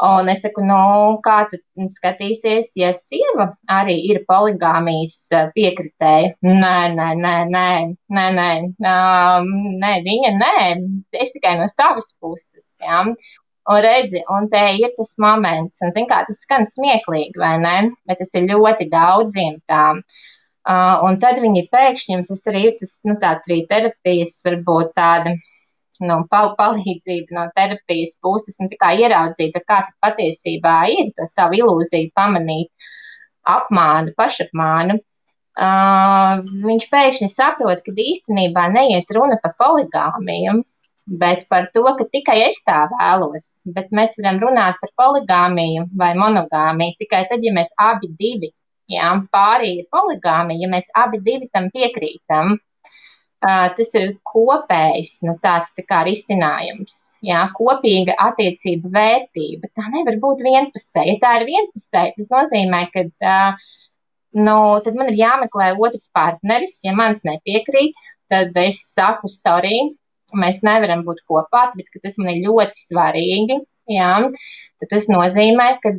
[0.01, 0.77] Un es saku, nu,
[1.23, 1.59] kā tu
[1.93, 6.33] skatīsies, ja sieva arī ir poligāmijas piekritēja?
[6.41, 7.67] Nē, nē, nē, nē,
[8.17, 8.49] nē, nē,
[8.89, 9.53] um,
[9.83, 10.57] nē viņa nē,
[11.21, 12.73] es tikai no savas puses.
[12.81, 13.03] Ja?
[13.69, 17.77] Un redzi, un te ir tas moments, un zin kā, tas skan smieklīgi, vai ne?
[18.09, 20.01] Bet tas ir ļoti daudziem tām.
[20.63, 25.37] Uh, un tad viņi pēkšņi, tas arī ir tas, nu, tāds arī terapijas, varbūt tāda
[26.01, 32.11] nu, pal palīdzību no terapijas puses un kā ieraudzīt, kā patiesībā ir to savu ilūziju
[32.17, 32.71] pamanīt,
[33.55, 34.99] apmānu, pašapmānu.
[35.53, 40.63] Uh, viņš pēkšņi saprot, ka īstenībā neiet runa par poligāmiju,
[41.05, 43.61] bet par to, ka tikai es tā vēlos.
[43.75, 48.49] Bet mēs varam runāt par poligāmiju vai monogāmiju tikai tad, ja mēs abi divi,
[48.89, 52.57] jā, pārī ir poligāmija, ja mēs abi divi tam piekrītam
[53.43, 59.71] tas ir kopējs, nu, tāds tā kā risinājums, jā, kopīga attiecība vērtība.
[59.75, 61.15] Tā nevar būt vienpusēja.
[61.15, 63.03] Ja tā ir vienpusēja, tas nozīmē, ka,
[64.39, 66.79] nu, tad man ir jāmeklē otrs partneris.
[66.87, 67.99] Ja mans nepiekrīt,
[68.31, 69.91] tad es saku, sorry,
[70.39, 73.59] mēs nevaram būt kopā, tāpēc, tas man ir ļoti svarīgi.
[73.91, 74.13] Jā,
[74.79, 75.91] tad tas nozīmē, ka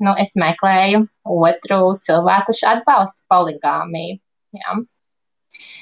[0.00, 4.16] nu, es meklēju otru cilvēku, kurš atbalsta poligāmiju.
[4.56, 4.80] Jā.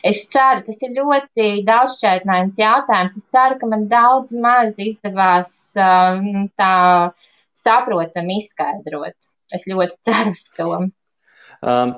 [0.07, 3.16] Es ceru, tas ir ļoti daudzšķaitnēns jautājums.
[3.20, 6.74] Es ceru, ka man daudz maz izdevās um, tā
[7.59, 9.33] saprotam izskaidrot.
[9.54, 10.68] Es ļoti ceru uz to.
[11.59, 11.94] Um,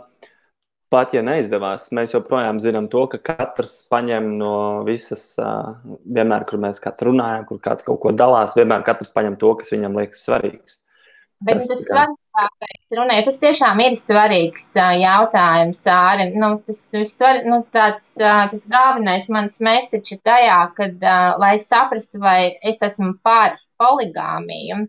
[0.91, 4.55] pat ja neizdevās, mēs joprojām zinām to, ka katrs paņem no
[4.89, 5.77] visas, uh,
[6.09, 9.75] vienmēr, kur mēs kāds runājam, kur kāds kaut ko dalās, vienmēr katrs paņem to, kas
[9.77, 10.81] viņam liekas svarīgs.
[11.41, 12.30] Bet tas, tas svarīgākais
[12.97, 16.31] runē, tas tiešām ir svarīgs jautājums, Āri.
[16.37, 21.09] Nu, tas, visvar, nu, tāds, tas galvenais mans message ir tajā, kad,
[21.43, 24.85] lai saprastu, vai es esmu par poligāmiju,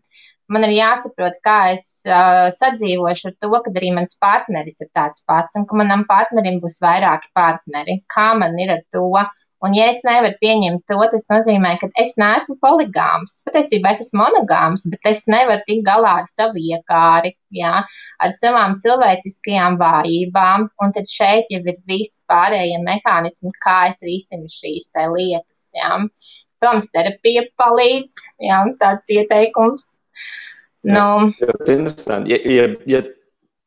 [0.51, 5.23] man ir jāsaprot, kā es uh, sadzīvošu ar to, ka arī mans partneris ir tāds
[5.27, 8.01] pats un ka manam partnerim būs vairāki partneri.
[8.12, 9.08] Kā man ir ar to?
[9.62, 13.36] Un, ja es nevaru pieņemt to, tas nozīmē, ka es neesmu poligāms.
[13.45, 17.84] Patiesībā es esmu monogāms, bet es nevaru tikt galā ar savu iekāri, jā,
[18.26, 20.67] ar savām cilvēciskajām vājībām.
[20.82, 25.69] Un tad šeit jau ir visi pārējie mehānismi, kā es risinu šīs lietas.
[25.78, 25.93] Jā.
[26.62, 28.17] Protams, terapija palīdz,
[28.50, 29.89] jā, tāds ieteikums.
[30.89, 32.34] Nu, jā, interesanti.
[32.34, 33.06] Ja, ja, ja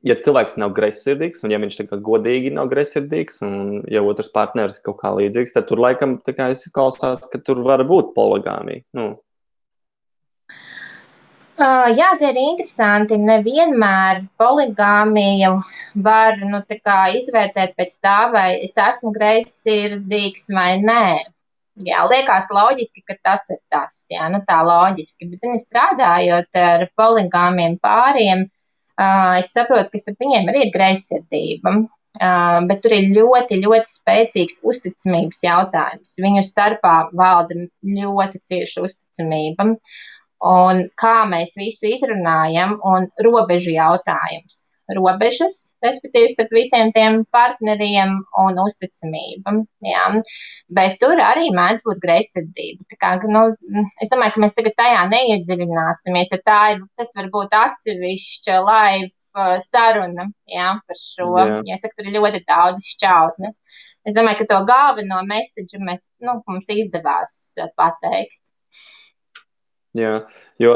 [0.05, 4.31] ja cilvēks nav greizsirdīgs, un ja viņš tā kā godīgi nav greizsirdīgs, un ja otrs
[4.35, 8.85] partneris kaut kā līdzīgs, tad tur laikam tā kā izklausās, ka tur var būt poligāmija.
[8.97, 9.15] Nu.
[11.55, 13.15] Uh, jā, tie ir interesanti.
[13.15, 15.53] Nevienmēr poligāmiju
[16.03, 16.59] var nu,
[17.21, 21.07] izvērtēt pēc tā, vai es esmu greizsirdīgs vai nē.
[21.87, 24.03] Jā, liekas loģiski, ka tas ir tas.
[24.11, 25.31] Jā, nu tā loģiski.
[25.31, 28.64] Bet, zini, strādājot ar poligāmiem pāriem, uh,
[28.95, 31.73] Es saprotu, ka starp viņiem arī ir greizsirdība,
[32.69, 36.13] bet tur ir ļoti, ļoti spēcīgs uzticamības jautājums.
[36.23, 39.73] Viņu starpā valda ļoti cieša uzticamība.
[40.45, 48.61] Un kā mēs visu izrunājam, un robežu jautājums robežas, respektīvi, starp visiem tiem partneriem un
[48.61, 49.57] uzticamība.
[49.85, 50.05] Jā.
[50.77, 52.99] Bet tur arī mēdz būt greizsirdība.
[53.01, 53.47] Kā, nu,
[54.03, 59.11] es domāju, ka mēs tagad tajā neiedziļināsimies, ja tā ir, tas var būt atsevišķa live
[59.11, 61.31] uh, saruna jā, par šo.
[61.41, 61.77] Jā.
[61.77, 63.61] Es saku, tur ir ļoti daudz šķautnes.
[64.05, 68.43] Es domāju, ka to galveno message mēs, nu, mums izdevās uh, pateikt.
[69.95, 70.17] Jā,
[70.59, 70.73] jo,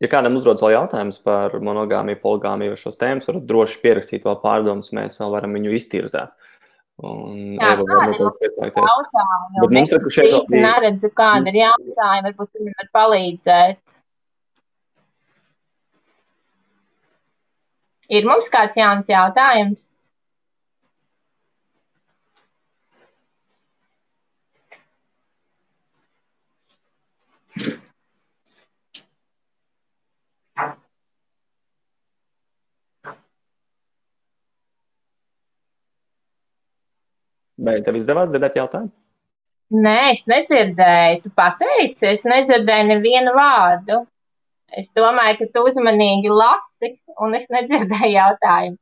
[0.00, 4.94] Ja kādam uzrodas vēl jautājums par monogāmiju, poligāmiju, šos tēmas, varat droši pierakstīt vēl pārdomas,
[4.96, 6.32] mēs vēl varam viņu iztirzēt.
[7.04, 9.60] Un, Jā, Eva, kādi ir jautājumi?
[9.60, 10.62] Bet mums ir šeit īsti bija...
[10.64, 13.96] neredzu, kāda ir jautājumi, varbūt viņi var palīdzēt.
[18.16, 19.86] Ir mums kāds jauns jautājums?
[37.60, 38.92] Vai tev izdevās dzirdēt jautājumu?
[39.70, 41.18] Nē, es nedzirdēju.
[41.24, 44.00] Tu pateici, es nedzirdēju nevienu vārdu.
[44.80, 48.78] Es domāju, ka tu uzmanīgi lasi, un es nedzirdēju jautājumu.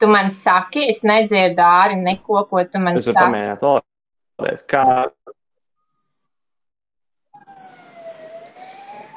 [0.00, 3.10] Tu man saki, es nedzirdu āri neko, ko tu man saki.
[3.10, 4.62] Es varu pamēģināt vēlreiz.
[4.72, 4.84] Kā,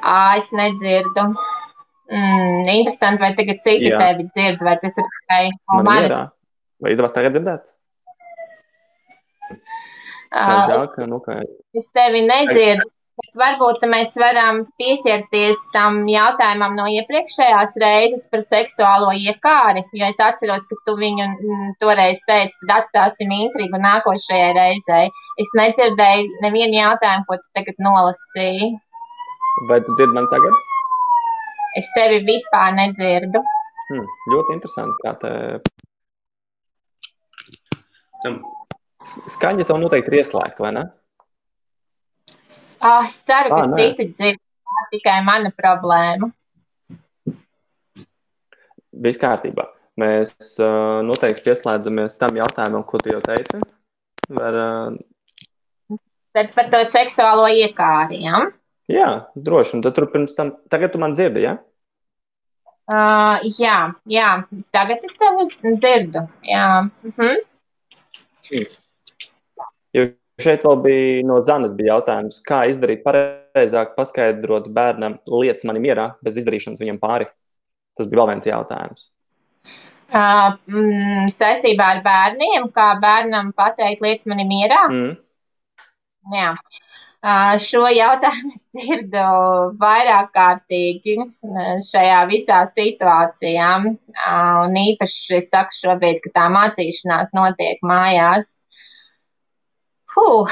[0.03, 1.29] Ā, es nedzirdu.
[2.13, 3.99] Mm, interesanti, vai tagad citi Jā.
[4.01, 6.17] tevi dzird, vai tas ir tikai no Man manis?
[6.83, 7.71] Vai izdevās tagad dzirdēt?
[10.33, 11.39] Uh, žēl, es, nu, ka
[11.77, 12.89] es tevi nedzirdu,
[13.21, 20.21] bet varbūt mēs varam pieķerties tam jautājumam no iepriekšējās reizes par seksuālo iekāri, jo es
[20.27, 25.11] atceros, ka tu viņu mm, toreiz teici, tad atstāsim intrigu nākošajai reizei.
[25.39, 28.73] Es nedzirdēju nevienu jautājumu, ko tu tagad nolasīji.
[29.69, 30.55] Vai tu dzirdi mani tagad?
[31.79, 33.41] Es tevi vispār nedzirdu.
[33.89, 34.97] Hmm, ļoti interesanti.
[35.05, 35.31] Kā te...
[38.23, 38.37] Tam
[39.03, 40.83] S- Skaņa tev noteikti ir ieslēgta, vai ne?
[42.83, 43.75] Ah, es ceru, ka Ā, nē.
[43.79, 44.39] citi dzird.
[44.73, 46.29] Tā tikai mana problēma.
[49.03, 49.65] Viss kārtībā.
[49.99, 50.31] Mēs
[50.63, 53.59] uh, noteikti pieslēdzamies tam jautājumam, ko tu jau teici.
[54.33, 55.99] Var, uh,
[56.33, 58.23] Tad par to seksuālo iekāri.
[58.25, 58.39] Ja?
[58.91, 59.77] Jā, droši.
[59.77, 61.57] Un tad tur pirms tam, tagad tu man dzirdi, ja?
[62.83, 63.77] Uh, jā,
[64.11, 64.31] jā,
[64.75, 66.25] tagad es tevi uz- dzirdu.
[66.43, 66.89] Jā.
[67.07, 67.45] Mhm.
[69.93, 70.09] Jo
[70.41, 76.15] šeit vēl bija no Zanes bija jautājums, kā izdarīt pareizāk, paskaidrot bērnam lietas mani mierā,
[76.25, 77.29] bez izdarīšanas viņam pāri.
[77.95, 79.09] Tas bija vēl viens jautājums.
[80.13, 84.81] Uh, mm, saistībā ar bērniem, kā bērnam pateikt lietas manī mierā.
[84.91, 85.13] Mm.
[86.33, 86.51] Jā.
[87.23, 89.21] Šo jautājumu es dzirdu
[89.79, 91.13] vairāk kārtīgi
[91.85, 93.69] šajā visā situācijā.
[94.65, 98.51] Un īpaši es saku šobrīd, ka tā mācīšanās notiek mājās.
[100.13, 100.51] Huh,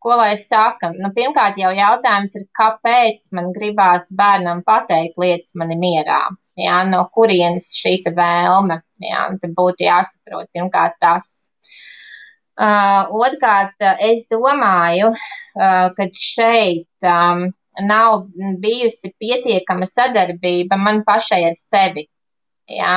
[0.00, 0.94] ko lai saka?
[0.96, 6.22] Nu, pirmkārt, jau jautājums ir, kāpēc man gribās bērnam pateikt lietas mani mierā?
[6.58, 8.80] Jā, no kurienes šī te vēlme?
[9.04, 11.50] Jā, un tad būtu jāsaprot pirmkārt tas.
[12.58, 17.44] Uh, Otrkārt, es domāju, uh, ka šeit um,
[17.86, 18.24] nav
[18.62, 22.08] bijusi pietiekama sadarbība man pašai ar sevi.
[22.68, 22.96] Jā.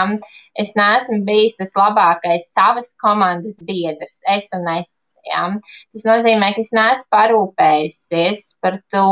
[0.64, 4.92] Es neesmu bijis tas labākais savas komandas biedrs, es un es.
[5.30, 5.46] Jā.
[5.94, 9.06] Tas nozīmē, ka es neesmu parūpējusies par to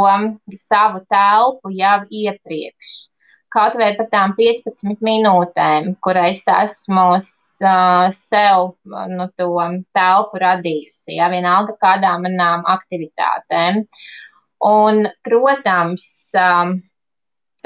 [0.58, 2.96] savu telpu jau iepriekš.
[3.50, 9.48] Kaut vai par tām 15 minūtēm, kur es esmu uh, sev nu, to
[9.98, 13.82] telpu radījusi, ja vienalga kādām manām aktivitātēm.
[14.70, 16.06] Un, protams,
[16.38, 16.76] um,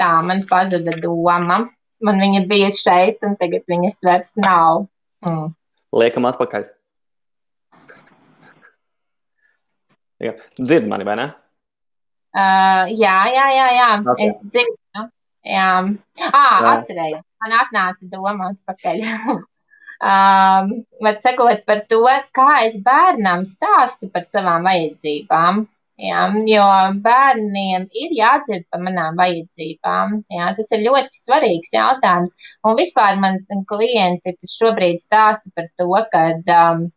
[0.00, 1.64] tā man pazuda doma.
[2.04, 4.86] Man viņa bija šeit, un tagad viņas vairs nav.
[5.24, 5.52] Mm.
[5.94, 6.66] Liekam atpakaļ.
[10.24, 10.32] Jā.
[10.56, 11.28] Tu dzirdi mani, vai ne?
[12.34, 13.90] Uh, jā, jā, jā, jā.
[14.00, 14.24] Ok.
[14.24, 14.78] es dzirdu.
[15.44, 15.70] Jā,
[16.32, 17.24] ah, atcerējos.
[17.44, 19.02] Man atnāca doma atpakaļ.
[20.10, 20.72] um,
[21.04, 22.00] var sakot par to,
[22.36, 25.64] kā es bērnam stāstu par savām vajadzībām.
[26.02, 26.64] Jā, jo
[27.04, 30.16] bērniem ir jādzird par manām vajadzībām.
[30.32, 32.34] Jā, tas ir ļoti svarīgs jautājums.
[32.66, 33.38] Un vispār man
[33.70, 36.24] klienti šobrīd stāsta par to, ka
[36.56, 36.88] um,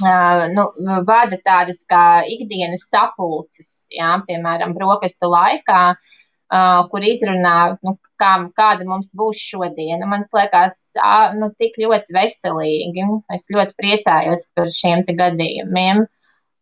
[0.00, 0.64] uh, nu,
[1.10, 5.82] vada tādas kā ikdienas sapulces, jā, piemēram, brokastu laikā,
[6.52, 10.08] uh, kur izrunā, nu, kā, kāda mums būs šodiena.
[10.10, 13.06] Man liekas, ā, nu, tik ļoti veselīgi.
[13.34, 16.04] Es ļoti priecājos par šiem gadījumiem.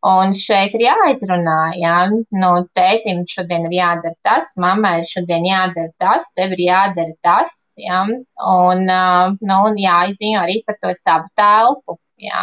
[0.02, 6.32] Un šeit ir jāizrunā, jā, nu, tētim šodien ir jādara tas, mammai šodien jādara tas,
[6.34, 12.00] tev ir jādara tas, jā, un, uh, nu, un jāizziņo arī par to savu telpu,
[12.22, 12.42] jā,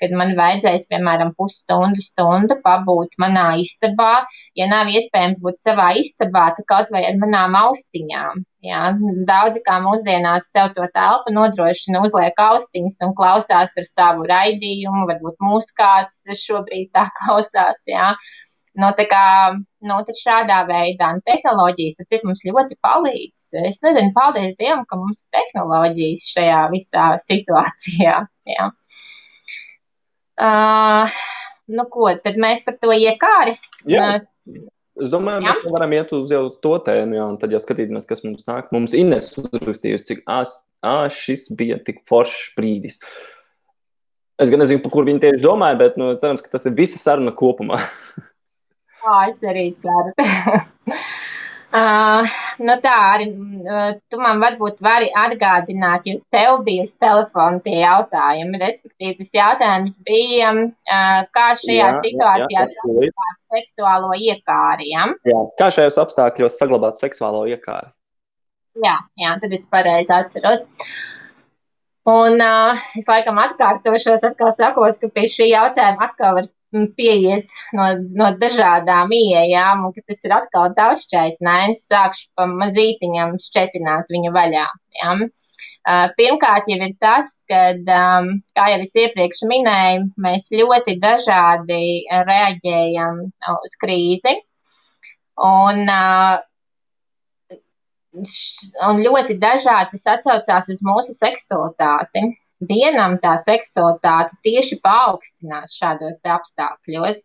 [0.00, 4.24] kad man vajadzēs, piemēram, pusstundu, stundu pabūt manā istabā,
[4.58, 8.82] ja nav iespējams būt savā istabā, tad kaut vai ar manām austiņām, jā,
[9.28, 15.38] daudzi kā mūsdienās sev to telpu nodrošina, uzliek austiņas un klausās tur savu raidījumu, varbūt
[15.44, 18.12] mūs kāds šobrīd tā klausās, jā.
[18.78, 19.22] Nu, tā kā,
[19.82, 23.44] nu, šādā veidā, un tehnoloģijas, cik mums ļoti palīdz.
[23.66, 28.16] Es nezinu, paldies Dievam, ka mums ir tehnoloģijas šajā visā situācijā,
[28.54, 28.70] jā.
[30.38, 31.20] Uh,
[31.74, 33.58] nu, ko, tad mēs par to iekāri.
[33.90, 34.10] Jā.
[34.46, 34.66] Uh,
[34.98, 38.06] Es domāju, ka varam iet uz, jau uz to tēmu, jā, un tad jau skatīties,
[38.08, 38.72] kas mums nāk.
[38.74, 42.98] Mums Ines uzrakstījusi, cik ās, ā, šis bija tik foršs brīdis.
[44.42, 46.98] Es gan nezinu, par kur viņi tieši domāja, bet nu, cerams, ka tas ir visa
[46.98, 47.78] saruna kopumā.
[48.98, 50.12] Jā, es arī ceru.
[51.78, 57.62] uh, nu tā arī uh, tu man varbūt vari atgādināt, jo tev bija uz telefona
[57.64, 58.62] tie jautājumi.
[58.62, 64.90] Respektīvi, tas jautājums bija, uh, kā šajā Jā, jā, situācijā jā, saglabāt seksuālo iekāri.
[64.94, 65.06] Ja?
[65.28, 65.44] Jā.
[65.60, 67.92] Kā šajos apstākļos saglabāt seksuālo iekāri?
[68.78, 70.66] Jā, jā, tad es pareizi atceros.
[72.08, 77.86] Un uh, es laikam atkārtošos, atkal sakot, ka pie šī jautājuma atkal var pieiet no,
[78.20, 84.66] no dažādām ieejām, un tas ir atkal daudz šķaitnēns, sākšu pa mazītiņam šķetināt viņu vaļā.
[84.98, 85.14] Ja?
[86.18, 87.62] Pirmkārt jau ir tas, ka,
[88.58, 91.80] kā jau es iepriekš minēju, mēs ļoti dažādi
[92.28, 94.36] reaģējam uz krīzi.
[95.48, 95.88] Un,
[98.88, 102.26] un ļoti dažādi tas atsaucās uz mūsu seksualitāti.
[102.68, 107.20] Vienam tā seksualitāte tieši paaugstinās šādos apstākļos,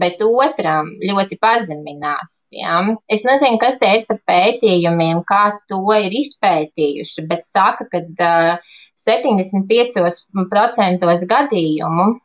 [0.00, 2.48] bet otram ļoti pazeminās.
[2.54, 2.80] Ja?
[3.08, 8.56] Es nezinu, kas te ir par pētījumiem, kā to ir izpētījuši, bet saka, ka uh,
[9.00, 12.18] 75% gadījumu uh,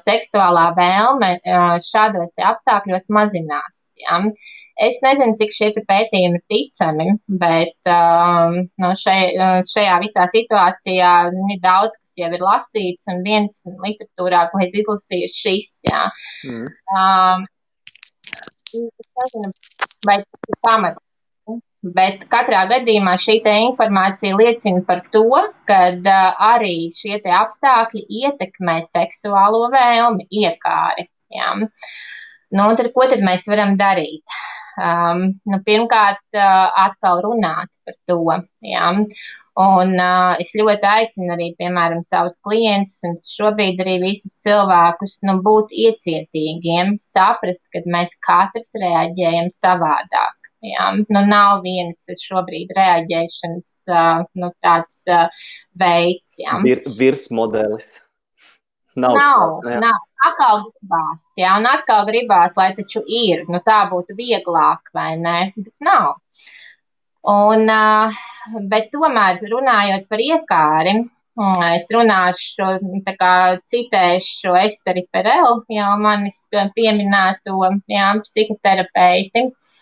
[0.00, 3.76] seksuālā vēlme uh, šādos apstākļos mazinās.
[4.04, 4.14] Ja?
[4.74, 7.06] Es nezinu, cik šie pētījumi ir ticami,
[7.40, 9.18] bet um, no šai,
[9.68, 11.10] šajā visā situācijā
[11.54, 15.70] ir daudz, kas jau ir lasīts, un viens literatūrā, ko es izlasīju, ir šis.
[15.86, 16.00] Jā.
[16.50, 16.72] Mm.
[16.98, 17.46] Um,
[18.74, 19.52] nezinu,
[20.06, 21.00] vai tas ir pamats.
[21.94, 25.28] Bet katrā gadījumā šī informācija liecina par to,
[25.68, 31.06] ka uh, arī šie apstākļi ietekmē seksuālo vēlmi, iekāri.
[31.30, 31.52] Jā.
[32.54, 34.24] Nu, tad, ko tad mēs varam darīt?
[34.80, 38.20] Um, nu, pirmkārt, uh, atkal runāt par to.
[38.64, 38.90] Ja?
[39.64, 45.38] Un uh, es ļoti aicinu arī, piemēram, savus klientus un šobrīd arī visus cilvēkus nu,
[45.46, 50.50] būt iecietīgiem, saprast, ka mēs katrs reaģējam savādāk.
[50.64, 50.90] Ja?
[50.96, 55.28] Nu, nav viens šobrīd reaģēšanas uh, nu, tāds uh,
[55.80, 56.38] veids.
[56.40, 56.58] Ja?
[56.64, 57.98] Vir, virsmodelis.
[58.96, 60.02] Nav, nav, tāds, nav.
[60.24, 63.42] Atkal gribās, jā, un atkal gribās, lai taču ir.
[63.50, 65.38] Nu, tā būtu vieglāk, vai ne?
[65.56, 66.14] Bet nav.
[67.34, 67.68] Un,
[68.70, 70.94] bet tomēr runājot par iekāri,
[71.74, 72.68] es runāšu,
[73.06, 73.34] tā kā
[73.72, 77.58] citēšu Esteri Perelu, jau manis pieminēto
[77.90, 79.48] jā, psihoterapeiti.
[79.48, 79.72] Uh,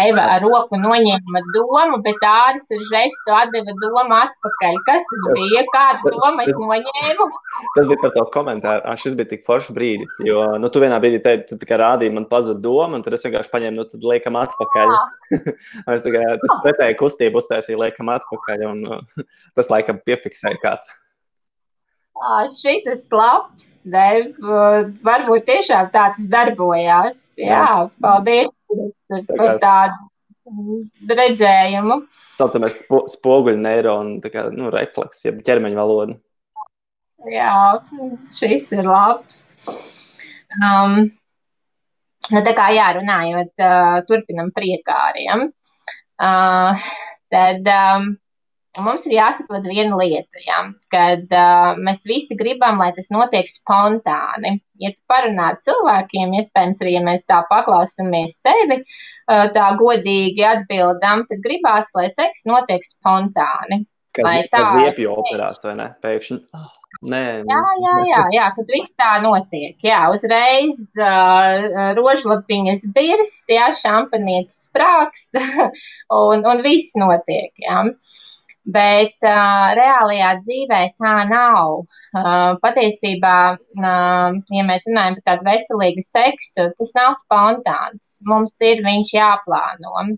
[0.00, 4.78] Eva ar roku noņēma domu, bet āris ar žestu atdeva domu atpakaļ.
[4.86, 5.64] Kas tas bija?
[5.74, 7.28] Kādu domu es noņēmu?
[7.76, 8.84] Tas bija par to komentāru.
[8.88, 12.16] Ah, šis bija tik foršs brīdis, jo nu, tu vienā brīdī teici, tu tikai rādīji
[12.16, 14.96] man pazudu domu, un tad es vienkārši paņēmu, nu tad liekam atpakaļ.
[15.96, 19.24] es tikai tas pretēji kustību uztaisīju, liekam atpakaļ, un uh,
[19.58, 20.92] tas laikam piefiksēja kāds.
[22.52, 24.30] Šis labs, ne?
[25.02, 27.32] varbūt tiešām tā tas darbojās.
[27.40, 28.52] Jā, paldies
[29.36, 30.10] par tādu
[31.12, 32.02] redzējumu.
[32.36, 32.76] Saucamies
[33.14, 36.18] spoguļu neironu, tā kā nu, refleks, jeb ķermeņa valoda.
[37.30, 37.78] Jā,
[38.34, 39.42] šis ir labs.
[40.58, 41.04] Um,
[42.32, 45.46] nu, tā kā jārunājot, uh, turpinam priekāriem.
[46.22, 46.90] Uh,
[47.32, 48.10] tad um,
[48.80, 50.62] mums ir jāsaprot viena lieta, ja,
[50.92, 54.58] kad uh, mēs visi gribam, lai tas notiek spontāni.
[54.80, 60.46] Ja tu parunā ar cilvēkiem, iespējams, arī ja mēs tā paklausāmies sevi, uh, tā godīgi
[60.48, 63.84] atbildam, tad gribās, lai seks notiek spontāni.
[64.12, 65.92] Kad, lai tā riepju operās, vai ne?
[66.04, 66.40] Pēkšņi.
[66.56, 66.70] Oh.
[67.02, 69.74] Nē, jā, jā, jā, jā, kad viss tā notiek.
[69.82, 75.40] Jā, uzreiz uh, rožlapiņas birst, jā, šampanietis sprākst
[76.20, 77.50] un, un viss notiek.
[77.64, 77.80] Jā.
[77.88, 78.20] Uh,
[78.62, 81.80] Bet uh, reālajā dzīvē tā nav.
[82.14, 88.20] Uh, patiesībā, uh, ja mēs runājam par tādu veselīgu seksu, tas nav spontāns.
[88.28, 90.12] Mums ir viņš jāplāno.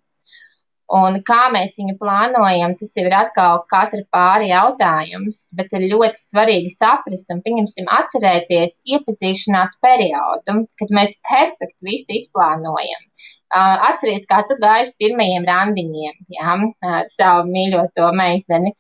[0.93, 6.73] Un kā mēs viņu plānojam, tas ir atkal katra pāri jautājums, bet ir ļoti svarīgi
[6.75, 13.09] saprast un, pieņemsim, atcerēties iepazīšanās periodu, kad mēs perfekti visu izplānojam.
[13.55, 16.57] Atceries, kā tu gāji uz pirmajiem randiņiem jā,
[16.91, 18.75] ar savu mīļoto meiteni.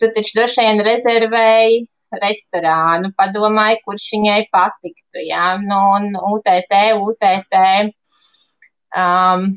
[0.00, 1.82] Tu taču droši vien rezervēji
[2.22, 5.20] restorānu, padomāji, kurš viņai patiktu.
[5.26, 7.60] Jā, nu, un UTT, UTT.
[8.96, 9.48] Um,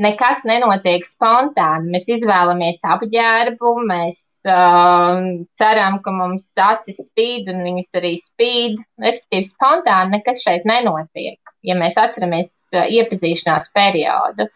[0.00, 1.90] nekas nenotiek spontāni.
[1.92, 4.18] Mēs izvēlamies apģērbu, mēs
[4.48, 5.20] uh,
[5.58, 8.80] ceram, ka mums acis spīd un viņas arī spīd.
[9.02, 14.48] Respektīvi, spontāni nekas šeit nenotiek, ja mēs atceramies uh, iepazīšanās periodu.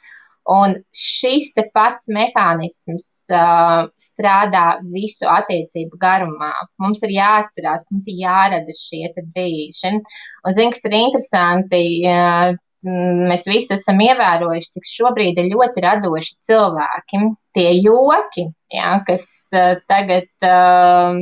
[0.46, 6.52] Un šis te pats mehānisms uh, strādā visu attiecību garumā.
[6.78, 9.90] Mums ir jāatcerās, ka mums ir jārada šie brīži.
[9.90, 12.54] Un, zini, kas ir interesanti, uh,
[12.86, 17.22] mēs visi esam ievērojuši, cik šobrīd ir ļoti radoši cilvēki.
[17.56, 19.26] Tie joki, jā, kas
[19.56, 21.16] uh, tagad, uh,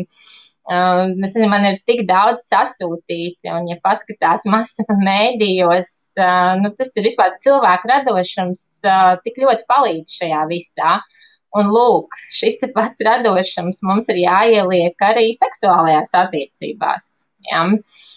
[0.69, 6.95] uh, nezinu, man ir tik daudz sasūtīti, un, ja paskatās masā mēdījos, uh, nu, tas
[6.99, 10.99] ir vispār cilvēku radošums, uh, tik ļoti palīdz šajā visā.
[11.55, 17.13] Un lūk, šis pats radošums mums ir jāieliek arī seksuālajās attiecībās.
[17.47, 17.69] Ja?
[17.69, 18.11] Uh,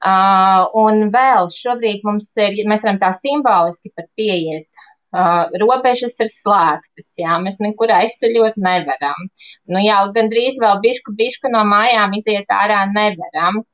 [0.00, 4.68] un vēl šobrīd mums ir, mēs varam tā simboliski pat pieiet.
[5.10, 9.24] Uh, robežas ir slēgtas, jā, mēs nekur aizceļot nevaram.
[9.66, 13.64] Nu, jau gandrīz vēl bišku, bišku no mājām iziet ārā nevaram.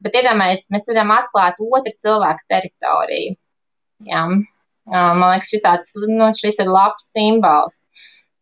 [0.00, 3.36] Bet iedomājieties, mēs varam atklāt otru cilvēku teritoriju.
[4.08, 4.24] Jā.
[4.86, 7.78] Uh, man liekas, šis, tāds, nu, šis ir labs simbols.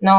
[0.04, 0.14] Nu,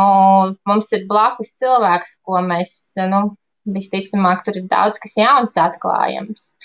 [0.68, 2.76] mums ir blakus cilvēks, ko mēs,
[3.12, 3.22] nu,
[3.66, 6.56] visticamāk, tur ir daudz kas jauns atklājams.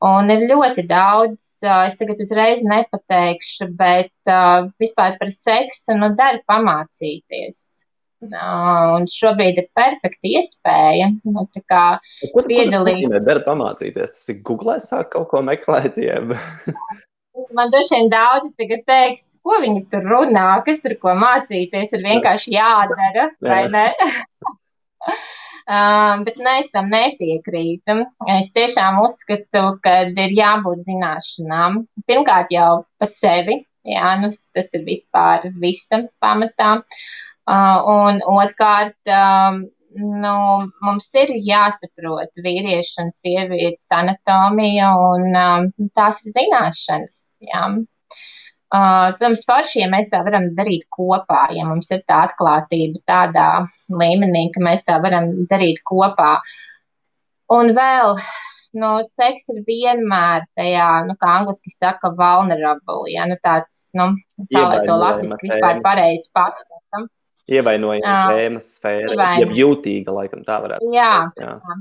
[0.00, 4.32] Un ir ļoti daudz, es tagad uzreiz nepateikšu, bet
[4.80, 7.58] vispār par seksu nu, dara pamācīties.
[8.20, 13.12] Un šobrīd ir perfekta iespēja nu, piedalīties.
[13.12, 14.16] Ko dara pamācīties?
[14.16, 16.00] Tas ir Google, sāk kaut ko meklēt.
[16.00, 16.32] Jeb.
[17.56, 22.04] Man droši vien daudzi tagad teiks, ko viņi tur runā, kas tur ko mācīties, ir
[22.04, 23.86] vienkārši jādara, vai ne?
[25.70, 27.96] um, bet ne, es tam nepiekrītu.
[28.36, 31.82] Es tiešām uzskatu, ka ir jābūt zināšanām.
[32.10, 36.80] Pirmkārt, jau pa sevi, jā, nu, tas ir vispār visa pamatā.
[37.50, 39.62] Uh, un otrkārt, um,
[39.96, 40.34] nu,
[40.84, 47.24] mums ir jāsaprot vīriešu un sievietes anatomija un um, tās ir zināšanas.
[47.48, 47.64] Jā.
[48.70, 53.46] Uh, protams, forši, ja mēs tā varam darīt kopā, ja mums ir tā atklātība tādā
[53.90, 56.36] līmenī, ka mēs tā varam darīt kopā.
[57.50, 58.14] Un vēl,
[58.78, 64.12] nu, seks ir vienmēr tajā, nu, kā angliski saka, vulnerable, ja, nu, tāds, nu,
[64.46, 67.10] tā, lai to latviski vispār pareizi paskatam.
[67.50, 71.42] Ievainojama tēmas sfēra, jeb jūtīga, laikam tā varētu jā, teikt.
[71.42, 71.80] Jā.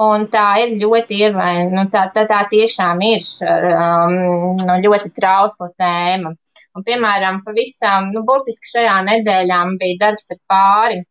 [0.00, 1.72] Un tā ir ļoti ievainojama.
[1.76, 4.14] Nu, tā, tā, tā tiešām ir um,
[4.56, 6.32] nu, ļoti trausla tēma.
[6.72, 11.02] Un, piemēram, pavisam, nu, burtiski šajā nedēļā bija darbs ar pāri,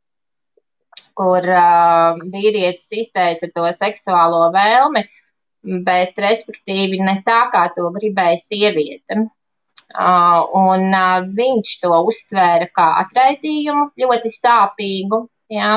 [1.13, 5.03] kur uh, vīrietis izteica to seksuālo vēlmi,
[5.85, 9.27] bet respektīvi ne tā, kā to gribēja sieviete.
[9.91, 15.27] Uh, un uh, viņš to uztvēra kā atraidījumu, ļoti sāpīgu.
[15.53, 15.75] Ja?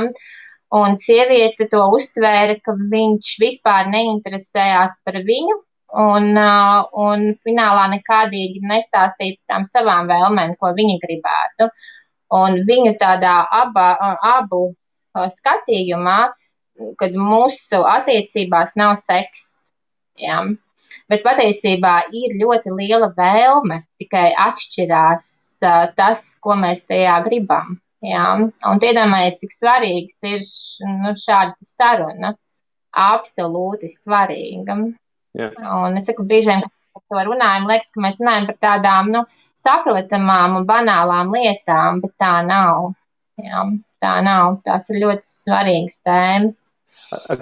[0.74, 5.58] Un sieviete to uztvēra, ka viņš vispār neinteresējās par viņu,
[5.94, 11.68] un, uh, un finālā nekādīgi nestāstīja par tām savām vēlmēm, ko viņa gribētu.
[12.34, 13.92] Un viņu tādā aba,
[14.26, 14.72] abu
[15.14, 16.18] skatījumā,
[16.98, 19.44] kad mūsu attiecībās nav seks.
[20.18, 20.40] Ja?
[21.10, 25.26] Bet patiesībā ir ļoti liela vēlme, tikai atšķirās
[25.62, 27.78] uh, tas, ko mēs tajā gribam.
[28.04, 28.24] Jā?
[28.68, 30.42] Un iedomājieties, cik svarīgs ir
[31.02, 32.34] nu, šāda saruna.
[32.94, 34.76] Absolūti svarīga.
[35.34, 35.50] Jā.
[35.80, 39.24] Un es saku, vien, kad par to runājam, liekas, ka mēs runājam par tādām nu,
[39.58, 42.92] saprotamām un banālām lietām, bet tā nav.
[43.42, 43.64] Jā,
[44.04, 44.60] tā nav.
[44.66, 46.62] Tās ir ļoti svarīgas tēmas.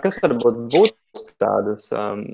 [0.00, 2.24] Kas varbūt būtu tādas um,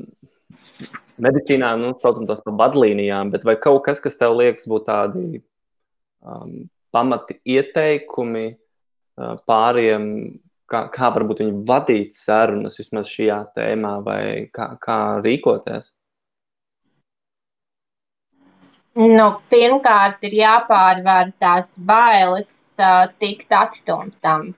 [1.18, 5.41] medicīnā nu, saucam tos par vadlīnijām, bet vai kaut kas, kas tev liekas būt tādi
[6.22, 8.47] um, pamati ieteikumi
[9.49, 10.09] pāriem,
[10.70, 14.22] kā, kā varbūt viņi vadīt sarunas vismaz šajā tēmā vai
[14.55, 15.93] kā, kā rīkoties?
[18.99, 22.49] Nu, pirmkārt, ir jāpārvar tās bailes
[22.82, 24.49] uh, tikt atstumtam.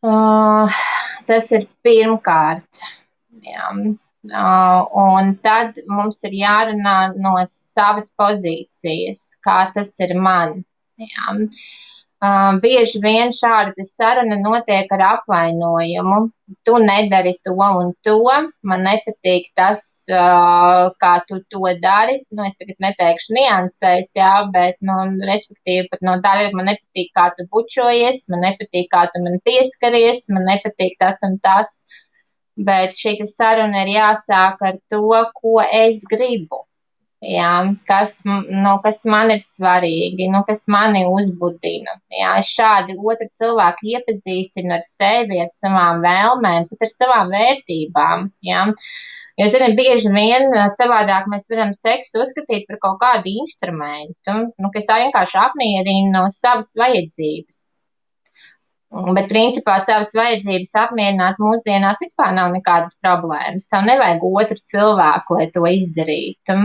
[0.00, 0.78] Uh,
[1.28, 2.80] tas ir pirmkārt.
[3.44, 3.68] Jā.
[4.20, 10.58] Uh, un tad mums ir jārunā no savas pozīcijas, kā tas ir man.
[11.00, 11.36] Jā.
[12.20, 16.18] Uh, bieži vien šāda saruna notiek ar apvainojumu.
[16.68, 18.18] Tu nedari to un to,
[18.72, 19.80] man nepatīk tas,
[20.12, 22.18] uh, kā tu to dari.
[22.28, 24.98] Nu, es tagad neteikšu niansēs, jā, bet, nu,
[25.32, 30.26] respektīvi, pat no daļa man nepatīk, kā tu bučojies, man nepatīk, kā tu man pieskaries,
[30.36, 31.78] man nepatīk tas un tas.
[31.80, 32.06] Uh,
[32.66, 35.06] bet šī saruna ir jāsāk ar to,
[35.40, 36.64] ko es gribu.
[37.20, 41.98] Jā, kas, nu, kas man ir svarīgi, nu, kas mani uzbudina.
[42.16, 48.24] Jā, es šādi otru cilvēku iepazīstinu ar sevi, ar savām vēlmēm, pat ar savām vērtībām.
[48.48, 48.62] Jā.
[49.40, 54.88] Jo, ziniet, bieži vien savādāk mēs varam seksu uzskatīt par kaut kādu instrumentu, nu, kas
[54.88, 57.60] vienkārši apmierina no savas vajadzības.
[58.90, 63.68] Bet, principā, savas vajadzības apmierināt mūsdienās vispār nav nekādas problēmas.
[63.70, 66.56] Tev nevajag otru cilvēku, lai to izdarītu.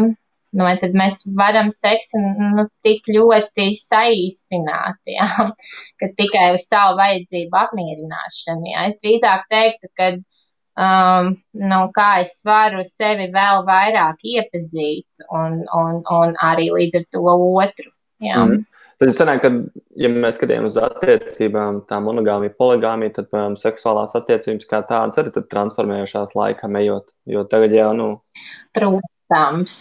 [0.55, 2.21] Nu, tad mēs varam seksu
[2.55, 5.27] nu, tik ļoti saīsināt, ja?
[6.01, 8.71] ka tikai uz savu vajadzību apmierināšanu.
[8.71, 8.87] Ja?
[8.89, 16.01] Es drīzāk teiktu, ka um, nu, kā es varu sevi vēl vairāk iepazīt un, un,
[16.01, 17.91] un arī līdz ar to otru.
[18.23, 18.47] Ja?
[18.47, 18.63] Mm.
[18.95, 24.15] Tad es sanāku, ka, ja mēs skatāmies uz attiecībām, tā monogāmija, poligāmija, tad, piemēram, seksuālās
[24.15, 27.09] attiecības kā tādas arī transformējušās laikam ejot.
[27.27, 28.07] Jo tagad jau, nu.
[28.77, 29.75] Protams,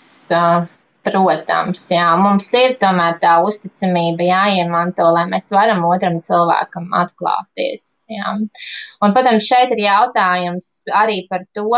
[1.06, 7.86] protams, jā, mums ir tomēr tā uzticamība jāiemanto, lai mēs varam otram cilvēkam atklāties.
[8.10, 8.34] Jā.
[8.34, 11.68] Un, protams, šeit ir jautājums arī par to,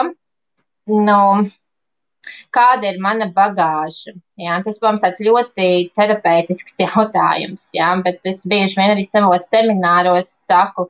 [0.89, 1.20] nu,
[2.55, 4.16] kāda ir mana bagāža.
[4.41, 10.33] Jā, tas, protams, tāds ļoti terapeitisks jautājums, jā, bet es bieži vien arī savos semināros
[10.47, 10.89] saku,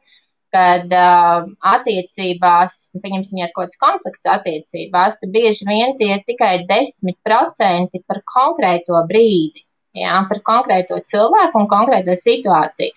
[0.57, 6.22] kad uh, attiecībās, pieņemsim, ja ir kaut kāds konflikts attiecībās, tad bieži vien tie ir
[6.28, 9.66] tikai 10% par konkrēto brīdi
[9.97, 12.92] jā, par konkrēto cilvēku un konkrēto situāciju.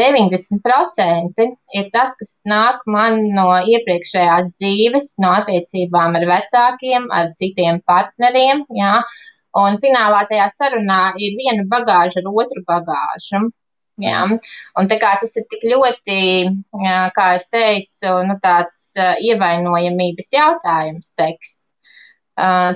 [0.00, 1.46] 90%
[1.78, 8.64] ir tas, kas nāk man no iepriekšējās dzīves, no attiecībām ar vecākiem, ar citiem partneriem.
[8.78, 9.00] Jā,
[9.62, 13.48] un finālā tajā sarunā ir viena bagāža ar otru bagāžu.
[14.00, 14.20] Jā,
[14.80, 16.20] un tā kā tas ir tik ļoti,
[17.16, 21.58] kā es teicu, nu, tāds ievainojamības jautājums, seks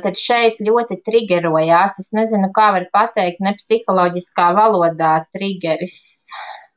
[0.05, 1.99] tad šeit ļoti triggerojās.
[2.03, 5.97] Es nezinu, kā var pateikt, ne psiholoģiskā valodā triggeris,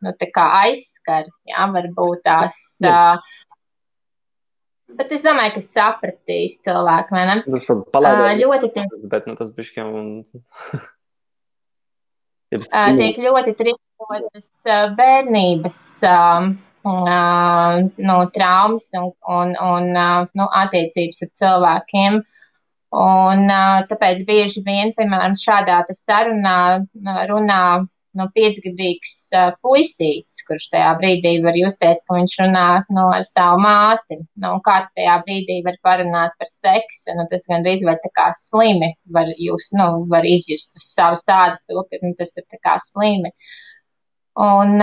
[0.05, 2.59] nu, tā kā aizskar, jā, varbūt tās.
[2.83, 3.17] Jā.
[4.97, 7.39] Bet es domāju, ka sapratīs cilvēki, vai ne?
[7.47, 8.85] Tas palaidās, ļoti tie...
[9.11, 10.07] Bet, nu, tas bišķi un...
[13.01, 14.63] tiek ļoti triggerotas
[14.95, 15.81] bērnības
[16.88, 22.21] no traumas un, un, un nu, attiecības ar cilvēkiem.
[22.21, 22.46] Uh,
[22.95, 23.49] Un
[23.89, 26.57] tāpēc bieži vien, piemēram, šādā sarunā
[27.27, 27.61] runā
[28.17, 29.13] nu, piecgadīgs
[29.63, 32.65] puisītis, kurš tajā brīdī var justies, ka viņš runā
[32.95, 34.19] nu, ar savu māti.
[34.41, 38.93] Nu, kā tajā brīdī var parunāt par seksu, nu, tas gandrīz vai tā kā slimi
[39.13, 42.77] var, jūs, nu, var izjust uz savas ādas to, ka nu, tas ir tā kā
[42.83, 43.33] slimi.
[44.38, 44.77] Un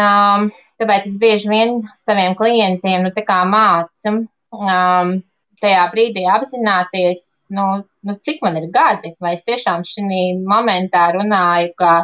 [0.80, 3.12] tāpēc es bieži vien saviem klientiem nu,
[3.50, 4.16] mācu.
[4.54, 5.16] Um,
[5.64, 7.24] tajā brīdī apzināties,
[7.56, 7.66] nu,
[8.06, 11.94] nu, cik man ir gadi, vai es tiešām šī momentā runāju, ka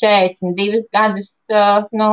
[0.00, 1.30] 42 gadus
[1.92, 2.10] nu,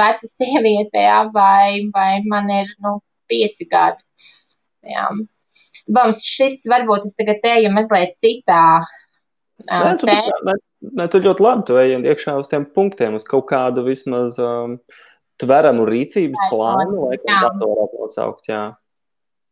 [0.00, 3.00] veca sieviete, jā, vai, vai man ir nu,
[3.30, 4.04] 5 gadi.
[4.94, 5.08] Jā.
[5.94, 8.84] Bams, šis varbūt es tagad eju mazliet citā.
[9.64, 10.54] Nē, tu, nē,
[10.98, 14.78] nē, tu ļoti labi tu ej iekšā uz tiem punktiem, uz kaut kādu vismaz um,
[15.40, 18.48] tveramu rīcības plānu, lai tā to varētu nosaukt.
[18.50, 18.64] Jā.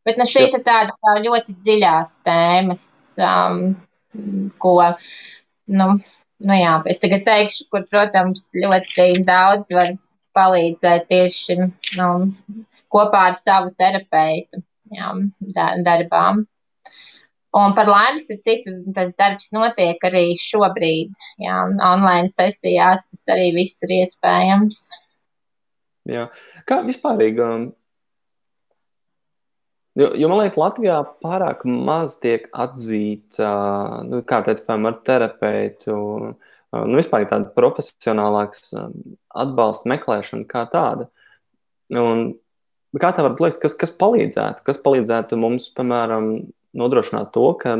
[0.07, 2.84] Bet nu, šīs ir tādas tā ļoti dziļās tēmas,
[3.22, 3.61] um,
[4.62, 4.74] ko,
[5.78, 5.88] nu,
[6.42, 9.94] nu jā, es tagad teikšu, kur, protams, ļoti daudz var
[10.36, 12.09] palīdzēt tieši nu,
[12.92, 15.12] kopā ar savu terapeitu jā,
[15.86, 16.46] darbām.
[17.53, 21.12] Un par laimi, starp citu, tas darbs notiek arī šobrīd.
[21.44, 24.86] Jā, online sesijās tas arī viss ir iespējams.
[26.09, 26.30] Jā.
[26.66, 27.44] Kā vispārīgi
[29.99, 33.49] Jo, jo man liekas, Latvijā pārāk maz tiek atzīta,
[34.09, 35.97] nu, kā teica, piemēram, ar terapeitu,
[36.72, 38.72] nu, vispār tāda profesionālāks
[39.45, 41.11] atbalsta meklēšana kā tāda.
[41.93, 42.24] Un,
[42.97, 44.64] kā tā var būt, kas, kas palīdzētu?
[44.64, 46.32] Kas palīdzētu mums, piemēram,
[46.72, 47.76] nodrošināt to, ka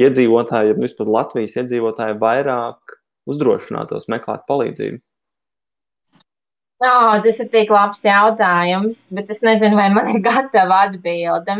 [0.00, 3.00] iedzīvotāji, vispār Latvijas iedzīvotāji vairāk
[3.32, 5.00] uzdrošinātos meklēt palīdzību?
[6.80, 11.56] Oh, tas ir tik labs jautājums, bet es nezinu, vai man ir gatava atbilde.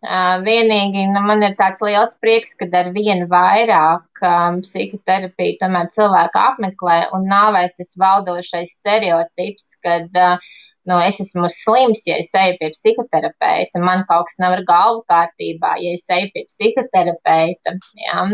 [0.00, 5.90] Uh, vienīgi nu, man ir tāds liels prieks, ka ar vienu vairāk um, psihoterapiju tomēr
[5.96, 10.52] cilvēku apmeklē un nav vairs tas valdošais stereotips, kad uh,
[10.88, 15.04] nu, es esmu slims, ja es eju pie psihoterapeita, man kaut kas nav ar galvu
[15.12, 17.76] kārtībā, ja es eju pie psihoterapeita.
[18.06, 18.24] Ja.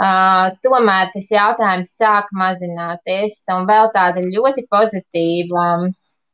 [0.00, 5.90] Uh, tomēr tas jautājums sāk mazināties, un vēl tāda ļoti pozitīva um,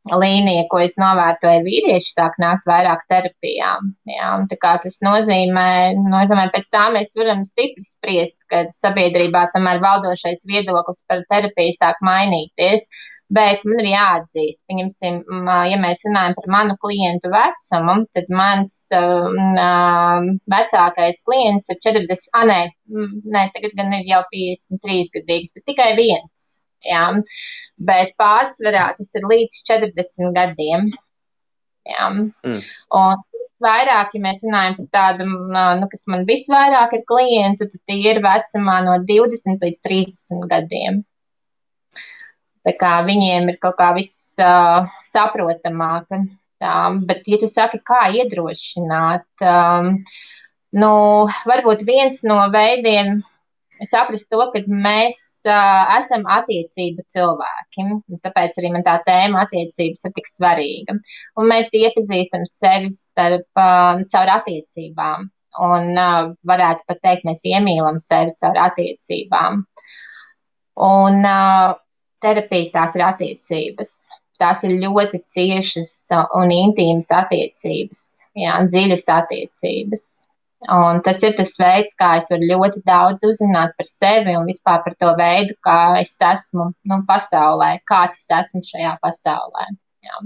[0.07, 3.73] līnija, ko es novērtoju, vīrieši sāk nākt vairāk terapijā.
[4.07, 4.29] Jā,
[4.85, 5.67] tas nozīmē,
[5.99, 11.99] domāju, pēc tā mēs varam stipri spriest, ka sabiedrībā tomēr valdošais viedoklis par terapiju sāk
[12.07, 12.87] mainīties.
[12.87, 15.16] Uh, Bet man ir jāatzīst, pieņemsim,
[15.66, 22.45] ja mēs runājam par manu klientu vecumu, tad mans uh, vecākais klients ir 40, ah,
[22.47, 22.61] nē,
[23.35, 26.47] nē, tagad gan ir jau 53 gadīgs, bet tikai viens.
[26.87, 27.09] Jā.
[27.89, 30.87] Bet pārsvarā tas ir līdz 40 gadiem.
[31.87, 32.07] Jā.
[32.12, 32.62] Mm.
[33.01, 33.27] Un
[33.66, 38.22] vairāk, ja mēs runājam par tādu, nu, kas man visvairāk ir klientu, tad tie ir
[38.22, 41.03] vecumā no 20 līdz 30 gadiem.
[42.67, 46.11] Tā kā viņiem ir kaut kā viss uh, saprotamāk.
[46.62, 46.75] Tā,
[47.07, 49.91] bet, ja tu saki, kā iedrošināt, um,
[50.81, 50.93] nu,
[51.47, 53.21] varbūt viens no veidiem,
[53.85, 57.87] saprast to, ka mēs uh, esam attiecību cilvēki.
[58.25, 60.97] Tāpēc arī man tā tēma attiecības ir tik svarīga.
[61.37, 65.29] Un mēs iepazīstam sevi starp, uh, caur attiecībām.
[65.67, 69.64] Un uh, varētu pat teikt, mēs iemīlam sevi caur attiecībām.
[70.87, 71.77] Un uh,
[72.27, 73.97] terapija tās ir attiecības.
[74.37, 75.93] Tās ir ļoti ciešas
[76.37, 78.01] un intīmas attiecības,
[78.37, 80.03] jā, dziļas attiecības.
[80.72, 84.83] Un tas ir tas veids, kā es varu ļoti daudz uzzināt par sevi un vispār
[84.85, 89.68] par to veidu, kā es esmu nu, pasaulē, kāds es esmu šajā pasaulē.
[90.05, 90.22] Jā.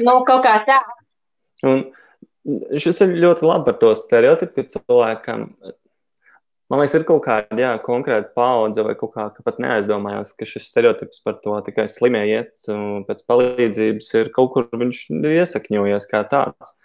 [0.00, 0.80] Nu, kaut kā tā.
[1.68, 1.84] Un
[2.80, 5.46] šis ir ļoti labi par to stereotipu, ka cilvēkam,
[6.70, 10.48] man liekas, ir kaut kāda jā, konkrēta paudze vai kaut kā, ka pat neaizdomājās, ka
[10.48, 12.68] šis stereotips par to tikai slimie iet
[13.08, 16.76] pēc palīdzības ir kaut kur viņš iesakņojies kā tāds.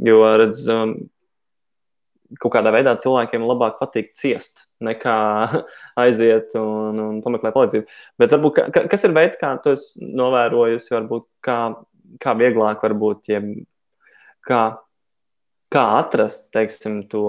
[0.00, 0.94] Jo, redz, um,
[2.38, 5.16] kaut kādā veidā cilvēkiem labāk patīk ciest, nekā
[6.02, 7.98] aiziet un, un pameklēt palīdzību.
[8.20, 9.74] Bet varbūt, ka, kas ir veids, kā to
[10.20, 11.58] novērojusi, varbūt kā,
[12.22, 13.42] kā vieglāk, varbūt, ja,
[14.46, 14.62] kā,
[15.70, 17.24] kā atrast teiksim, to,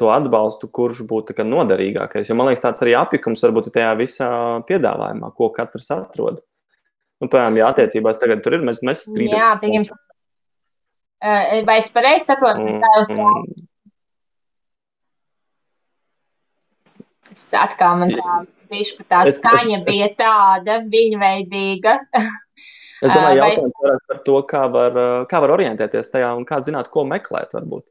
[0.00, 2.30] to atbalstu, kurš būtu noderīgākais.
[2.30, 4.30] Jo man liekas, tāds arī apjukums varbūt ir tajā visā
[4.68, 6.40] piedāvājumā, ko katrs atrod.
[7.20, 9.40] Nu, piemēram, ja attiecībās tagad tur ir, mēs, mēs strīdamies.
[9.40, 10.02] Jā, pieņemsim
[11.66, 13.10] Vai es pareizi saprotu, ka tā uz
[17.32, 18.34] Es atkal man tā
[18.70, 21.98] bišku tā skaņa bija tāda, viņveidīga.
[23.06, 23.96] Es domāju, jautājums Vai...
[24.10, 24.98] par to, kā var,
[25.30, 27.86] kā var orientēties tajā un kā zināt, ko meklēt varbūt.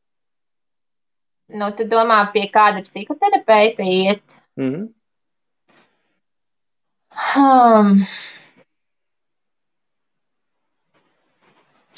[1.56, 4.40] Nu, tu domā, pie kāda psihoterapeita iet?
[4.58, 4.88] Mm -hmm.
[7.36, 8.08] hmm.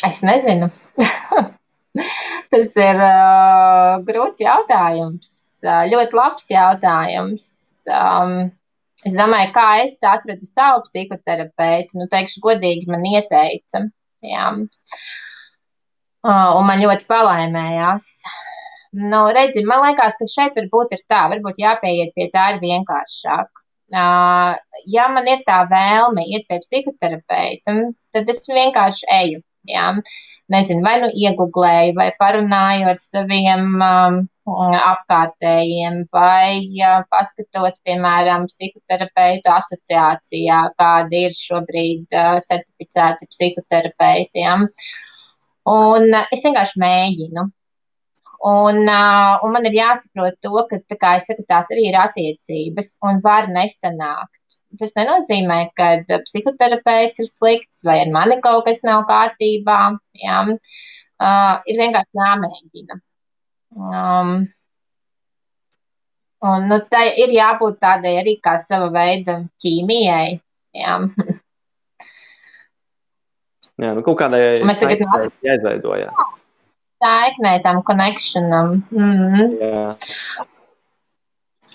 [0.03, 0.69] Es nezinu.
[2.51, 5.29] Tas ir uh, grūts jautājums,
[5.65, 7.47] uh, ļoti labs jautājums.
[7.87, 8.51] Um,
[9.05, 11.99] es domāju, kā es atradu savu psihoterapeitu.
[11.99, 13.85] Nu, teikšu, godīgi man ieteica.
[14.25, 14.49] Jā.
[16.27, 18.09] Un man ļoti palaimējās.
[18.97, 23.63] Nu, redzi, man liekas, ka šeit varbūt ir tā, varbūt jāpieiet pie tā ir vienkāršāk.
[23.91, 27.75] Ja man ir tā vēlme iet pie psihoterapeita,
[28.15, 29.43] tad es vienkārši eju.
[29.67, 29.87] Jā.
[30.53, 39.51] Nezinu, vai nu iegublēju, vai parunāju ar saviem um, apkārtējiem, vai ja, paskatos, piemēram, psihoterapeitu
[39.51, 44.45] asociācijā, kādi ir šobrīd uh, certificēti psihoterapeiti.
[44.45, 44.55] Ja.
[45.67, 47.49] Un uh, es vienkārši mēģinu.
[48.39, 53.21] Un, uh, un man ir jāsaprot to, ka, kā saku, tās arī ir attiecības un
[53.23, 54.59] var nesanākt.
[54.77, 59.79] Tas nenozīmē, ka psihoterapeits ir slikts vai ar mani kaut kas nav kārtībā.
[60.21, 60.43] Jā.
[61.17, 62.99] Uh, ir vienkārši jāmēģina.
[63.73, 64.31] Um,
[66.45, 70.37] un nu, tai ir jābūt tādai arī kā sava veida ķīmijai.
[70.77, 71.01] Jā.
[73.77, 76.13] Jā, nu kaut kādai mēs tagad jāizveidojās.
[76.13, 76.36] Jā
[77.03, 78.77] saiknē, tam konekšanam.
[78.91, 79.57] Mm.
[79.61, 79.87] Jā.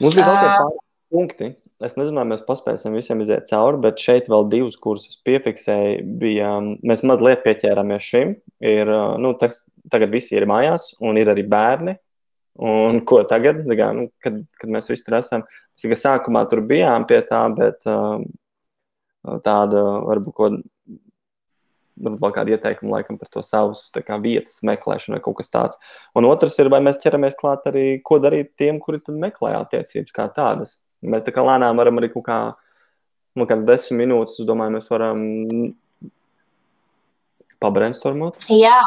[0.02, 0.80] Mums bija vēl tie pāri
[1.12, 1.50] punkti.
[1.82, 6.04] Es nezinu, vai mēs paspēsim visiem iziet cauri, bet šeit vēl divus kursus piefiksēju.
[6.20, 6.52] Bija,
[6.86, 8.36] mēs mazliet pieķērāmies šim.
[8.62, 8.90] Ir,
[9.22, 11.96] nu, teks, tagad visi ir mājās, un ir arī bērni.
[12.62, 15.42] Un ko tagad, kā, nu, kad, kad mēs visi tur esam?
[15.72, 18.28] Mēs tikai sākumā tur bijām pie tā, bet um,
[19.42, 20.62] tāda varbūt
[22.02, 25.80] varbūt vēl kādu ieteikumu laikam par to savas kā, vietas meklēšanu vai kaut kas tāds.
[26.18, 30.28] Un otrs ir, vai mēs ķeramies klāt arī, ko darīt tiem, kuri meklē attiecības kā
[30.34, 30.76] tādas.
[31.02, 32.40] Mēs tā kā lēnām varam arī kaut kā,
[33.38, 35.22] nu, kāds desmit minūtes, es domāju, mēs varam
[37.62, 38.44] pabrainstormot.
[38.50, 38.80] Jā.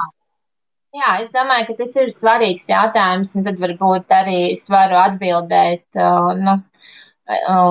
[0.95, 5.97] Jā, es domāju, ka tas ir svarīgs jautājums, un tad varbūt arī es varu atbildēt
[5.99, 6.53] uh, nu,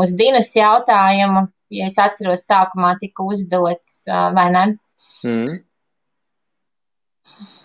[0.03, 4.65] uz Dienas jautājumu, ja es atceros, sākumā tika uzdots, uh, vai ne?
[5.25, 5.65] Mm.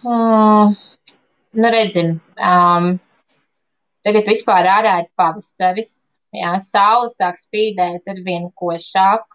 [0.04, 0.76] Mm,
[1.52, 2.14] nu, redzim,
[2.50, 2.94] um,
[4.06, 5.92] tagad vispār ārā ir pavasaris.
[6.36, 9.26] Jā, saule sāk spīdēt ar vien košāk.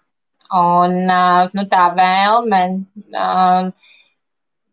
[0.55, 2.61] Un uh, nu, tā vēlme
[3.19, 3.71] uh,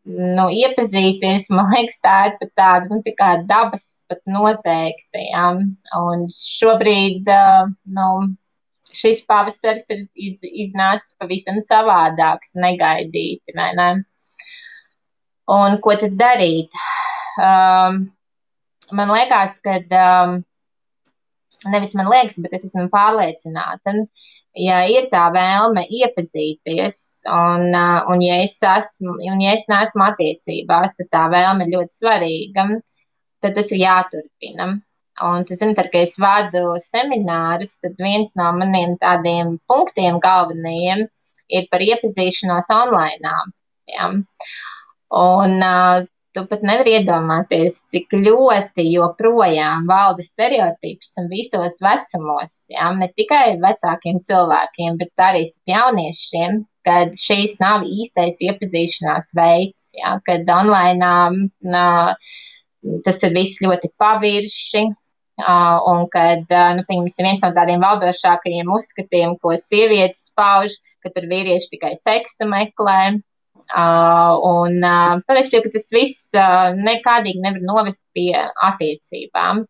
[0.05, 5.23] nu, iepazīties, man liekas, tā ir pat tāda nu, tā dabas pat noteikta.
[5.23, 5.47] Jā.
[5.97, 8.07] Un šobrīd uh, nu,
[8.95, 13.91] šis pavasaris ir iz, iznācis pavisam savādāks, negaidīti, ne?
[15.51, 16.75] Un ko tad darīt?
[17.41, 18.03] Um,
[18.95, 20.37] man liekas, ka um,
[21.71, 23.95] nevis man liekas, bet es esmu pārliecināta,
[24.57, 30.07] ja ir tā vēlme iepazīties, un, uh, un, ja, es esmu, un ja es neesmu
[30.07, 32.67] attiecībās, tad tā vēlme ir ļoti svarīga,
[33.43, 34.73] tad tas ir jāturpina.
[35.21, 41.03] Un, tas, zin, tad, kad es vadu seminārus, tad viens no maniem tādiem punktiem galvenajiem
[41.57, 43.35] ir par iepazīšanos online.
[43.91, 44.07] Ja?
[45.21, 52.89] Un uh, tu pat nevari iedomāties, cik ļoti joprojām valda stereotips visos vecumos, ja?
[52.97, 60.15] ne tikai vecākiem cilvēkiem, bet arī jauniešiem, kad šīs nav īstais iepazīšanās veids, ja?
[60.25, 61.13] kad online.
[61.61, 62.15] Uh,
[63.05, 64.87] tas ir viss ļoti pavirši,
[65.41, 66.45] Un kad,
[66.77, 72.47] nu, pieņemsim, viens no tādiem valdošākajiem uzskatiem, ko sievietes pauž, ka tur vīrieši tikai seksu
[72.49, 73.01] meklē.
[73.71, 76.33] Un es domāju, ka tas viss
[76.81, 78.33] nekādīgi nevar novest pie
[78.69, 79.65] attiecībām.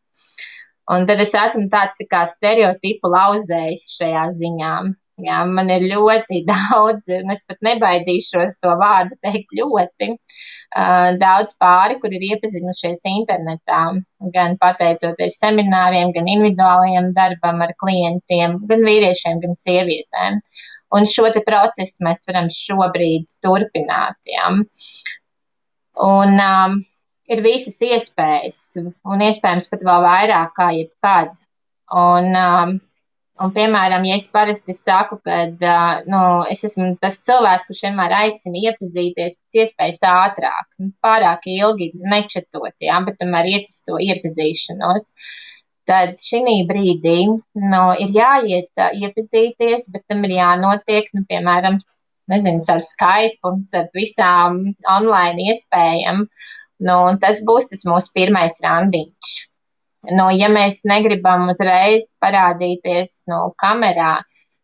[0.91, 4.73] Un tad es esmu tāds tā kā stereotipu lauzējs šajā ziņā.
[5.21, 11.55] Jā, man ir ļoti daudz, un es pat nebaidīšos to vārdu teikt ļoti, uh, daudz
[11.61, 13.81] pāri, kur ir iepazinušies internetā,
[14.35, 20.41] gan pateicoties semināriem, gan individuālajiem darbam ar klientiem, gan vīriešiem, gan sievietēm.
[20.91, 24.17] Un šo procesu mēs varam šobrīd turpināt.
[24.27, 24.49] Jā.
[26.01, 26.81] Un um,
[27.31, 28.59] ir visas iespējas,
[29.07, 31.35] un iespējams pat vēl vairāk kā jebkad.
[31.91, 32.77] Un, um,
[33.41, 35.37] Un, piemēram, ja es parasti saku, ka
[36.05, 36.21] nu,
[36.53, 42.75] es esmu tas cilvēks, kurš vienmēr aicina iepazīties pēc iespējas ātrāk, nu, pārāk ilgi nečetot,
[42.85, 45.07] jā, bet tomēr iet uz to iepazīšanos,
[45.89, 51.81] tad šī brīdī nu, ir jāiet iepazīties, bet tam ir jānotiek, nu, piemēram,
[52.31, 54.61] nezinu, caur Skype caur visām
[54.97, 56.27] online iespējām.
[56.81, 59.33] Nu, tas būs tas mūsu pirmais randiņš.
[60.09, 64.15] Nu, ja mēs negribam uzreiz parādīties nu, kamerā,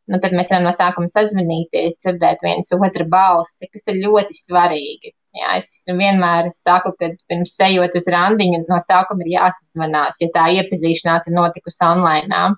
[0.10, 5.14] nu, tad mēs varam no sākuma sazvanīties, dzirdēt viens otru balsi, kas ir ļoti svarīgi.
[5.38, 10.48] Jā, es vienmēr saku, ka pirms ejot uz randiņu, no sākuma ir jāsazvanās, ja tā
[10.58, 12.56] iepazīšanās ir notikusi online.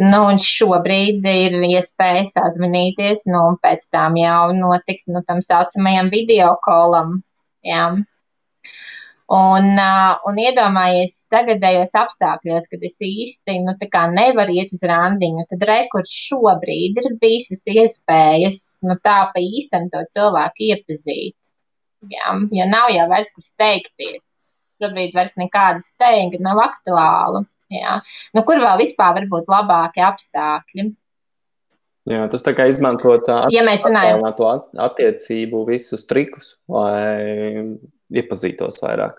[0.00, 6.12] Nu, un šobrīd ir iespēja sazvanīties, nu, un pēc tam jau notikt nu, tam saucamajam
[6.14, 7.18] video kolam.
[7.66, 7.90] Jā.
[9.30, 9.76] Un,
[10.26, 13.76] un iedomājies tagadējos apstākļos, kad es īsti nu,
[14.16, 20.02] nevaru iet uz randiņu, tad rekurs šobrīd ir visas iespējas nu, tā pa īstam to
[20.16, 21.52] cilvēku iepazīt.
[22.10, 24.26] Jā, jo nav jau vairs kur steigties.
[24.82, 27.44] Šobrīd vairs nekāda steiga nav aktuāla.
[27.70, 28.00] Jā.
[28.34, 30.88] Nu, kur vēl vispār var būt labāki apstākļi?
[32.10, 37.76] Jā, tas tā kā izmantot ja mēs runājam attiecību visus trikus, lai
[38.10, 39.18] iepazītos vairāk.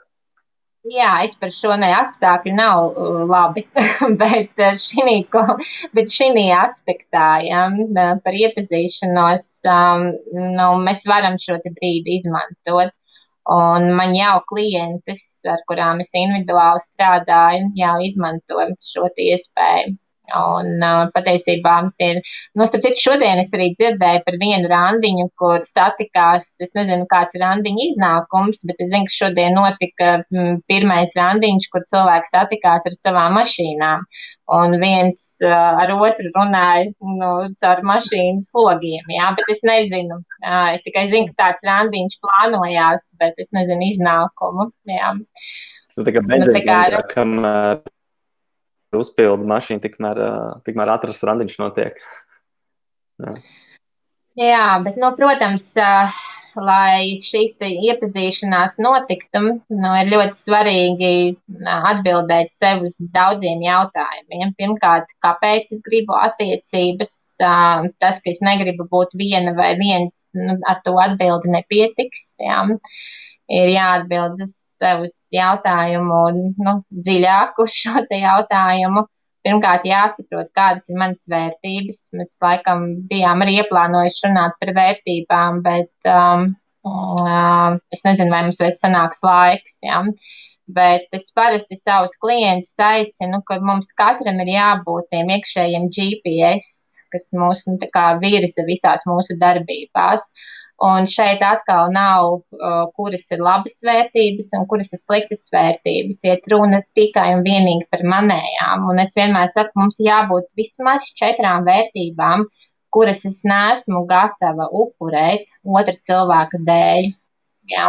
[0.90, 3.68] Jā, es par šo ne apstākļu nav uh, labi,
[4.22, 5.20] bet uh, šī,
[5.94, 7.68] bet šī aspektā, ja,
[8.26, 10.08] par iepazīšanos, um,
[10.58, 12.98] nu, mēs varam šo brīdi izmantot.
[13.52, 19.96] Un man jau klientes, ar kurām es individuāli strādāju, jau izmanto šo iespēju.
[20.38, 22.22] Un uh, patiesībā, ir,
[22.58, 27.36] nu, starp citu, šodien es arī dzirdēju par vienu randiņu, kur satikās, es nezinu, kāds
[27.36, 32.88] ir randiņa iznākums, bet es zinu, ka šodien notika m, pirmais randiņš, kur cilvēki satikās
[32.88, 34.06] ar savām mašīnām.
[34.52, 40.20] Un viens uh, ar otru runāja nu, caur mašīnas logiem, jā, bet es nezinu.
[40.42, 44.72] Uh, es tikai zinu, ka tāds randiņš plānojās, bet es nezinu iznākumu.
[44.92, 45.16] Jā.
[45.92, 47.08] Tas tā kā beidzot, nu, tā kā...
[47.16, 47.82] kamēr
[49.00, 50.22] uzpildu mašīnu, tikmēr,
[50.68, 52.00] tikmēr atrast randiņš notiek.
[53.22, 53.36] Jā.
[54.40, 55.66] Jā, bet, nu, protams,
[56.56, 59.42] lai šīs iepazīšanās notiktu,
[59.76, 61.12] nu, ir ļoti svarīgi
[61.68, 64.54] atbildēt sev uz daudziem jautājumiem.
[64.56, 67.14] Pirmkārt, kāpēc es gribu attiecības?
[67.44, 72.38] Tas, ka es negribu būt viena vai viens, nu, ar to atbildi nepietiks.
[72.40, 72.64] Jā
[73.52, 76.22] ir jāatbild uz sev uz jautājumu,
[76.66, 76.76] nu,
[77.08, 79.06] dziļāk uz šo te jautājumu.
[79.42, 82.02] Pirmkārt, jāsaprot, kādas ir manas vērtības.
[82.18, 86.46] Mēs laikam bijām arī ieplānojuši runāt par vērtībām, bet um,
[86.86, 89.80] uh, es nezinu, vai mums vairs sanāks laiks.
[89.88, 90.04] Ja?
[90.72, 96.70] Bet es parasti savus klientus aicinu, ka mums katram ir jābūt tiem iekšējiem GPS,
[97.12, 97.80] kas mūs nu,
[98.22, 100.30] virza visās mūsu darbībās.
[100.82, 102.28] Un šeit atkal nav,
[102.58, 106.24] uh, kuras ir labas vērtības un kuras ir sliktas vērtības.
[106.26, 108.88] Iet runa tikai un vienīgi par manējām.
[108.90, 112.48] Un es vienmēr saku, mums jābūt vismaz četrām vērtībām,
[112.98, 117.12] kuras es neesmu gatava upurēt otra cilvēka dēļ.
[117.70, 117.88] Ja?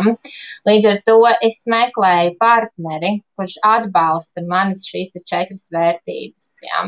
[0.69, 1.15] Līdz ar to
[1.49, 6.49] es meklēju partneri, kurš atbalsta manas šīs četras vērtības.
[6.67, 6.83] Ja?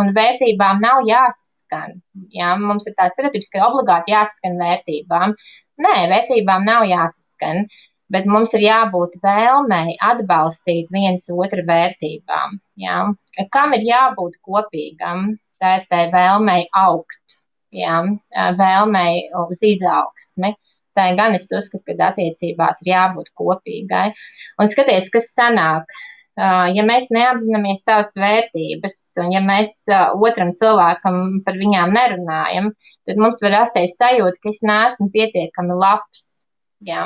[0.00, 2.00] Un vērtībām nav jāsaskan.
[2.34, 2.56] Ja?
[2.58, 5.36] Mums ir tāds stereotips, ka obligāti jāsaskan vērtībām.
[5.80, 7.68] Nē, vērtībām nav jāsaskan.
[8.10, 12.58] bet mums ir jābūt vēlmei atbalstīt viens otru vērtībām.
[12.84, 13.04] Ja?
[13.54, 15.36] Kam ir jābūt kopīgam?
[15.60, 17.38] Tā ir tā vēlmei augt,
[17.70, 18.00] ja?
[18.58, 20.54] vēlmei uz izaugsmi.
[21.00, 24.10] Tā gan es uzskatu, ka attiecībās ir jābūt kopīgai.
[24.60, 25.88] Un skaties, kas sanāk.
[26.40, 32.70] Ja mēs neapzināmies savas vērtības, un ja mēs otram cilvēkam par viņām nerunājam,
[33.08, 36.22] tad mums var rasties sajūta, ka es neesmu pietiekami labs.
[36.86, 37.02] Ja?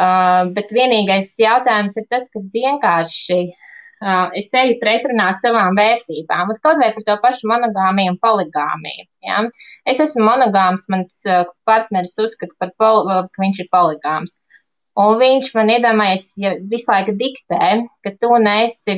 [0.00, 3.69] Uh, bet vienīgais jautājums ir tas, ka vienkārši uh,
[4.40, 6.50] es eju pretrunā savām vērtībām.
[6.50, 9.08] Un kaut vai par to pašu monogāmiju un poligāmiju.
[9.26, 9.42] Ja?
[9.84, 14.38] Es esmu monogāms, mans uh, partneris uzskata, pol, ka viņš ir poligāms.
[15.00, 17.66] Un viņš man iedomājas, ja visu laiku diktē,
[18.04, 18.96] ka tu neesi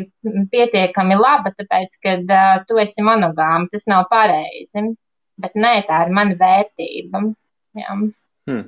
[0.54, 3.68] pietiekami laba, tāpēc, ka uh, tu esi monogāma.
[3.72, 4.86] Tas nav pareizi.
[5.42, 7.26] Bet nē, tā ir mana vērtība.
[7.78, 7.98] Ja?
[8.48, 8.64] Hmm.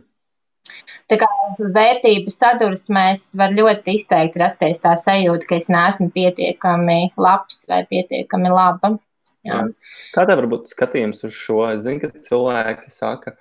[1.10, 7.64] Tā kā vērtību sadursmēs var ļoti izteikti rasties tā sajūta, ka es neesmu pietiekami labs
[7.68, 8.94] vai pietiekami laba.
[9.44, 9.60] Jā.
[10.14, 11.60] Kā tev varbūt skatījums uz šo?
[11.74, 13.34] Es zinu, ka cilvēki saka,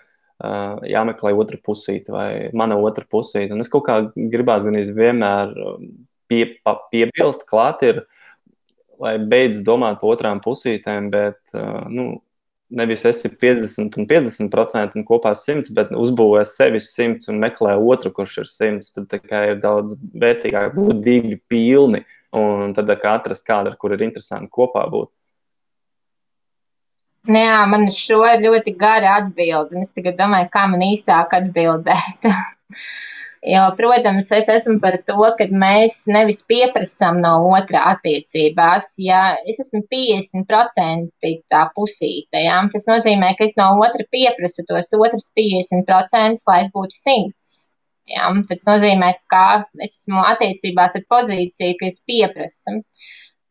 [0.44, 3.54] uh, jāmeklē otra pusīte vai mana otra pusīte.
[3.56, 5.56] Un es kaut kā gribās gan vienmēr
[6.28, 8.04] pie, pa, piebilst klāt, ir,
[9.00, 12.10] lai beidz domāt par otrām pusītēm, bet uh, nu,
[12.74, 18.12] nevis esi 50 un 50% un kopā 100, bet uzbūvē sevi 100 un meklē otru,
[18.16, 19.08] kurš ir 100.
[19.12, 22.04] Tad ir daudz vērtīgāk būt divi pilni
[22.34, 25.12] un tad kā atrast kādu, ar kur ir interesanti kopā būt.
[27.30, 32.28] Nu jā, man šo ir ļoti gara atbilde, es tagad domāju, kā man īsāk atbildēt.
[33.44, 38.94] Jo, protams, es esmu par to, ka mēs nevis pieprasām no otra attiecībās.
[39.04, 44.94] Ja es esmu 50% tā pusīte, ja, tas nozīmē, ka es no otra pieprasu tos
[44.96, 47.60] otrs 50%, lai es būtu 100.
[48.16, 52.80] Ja, tas nozīmē, ka es esmu attiecībās ar pozīciju, ka es pieprasu.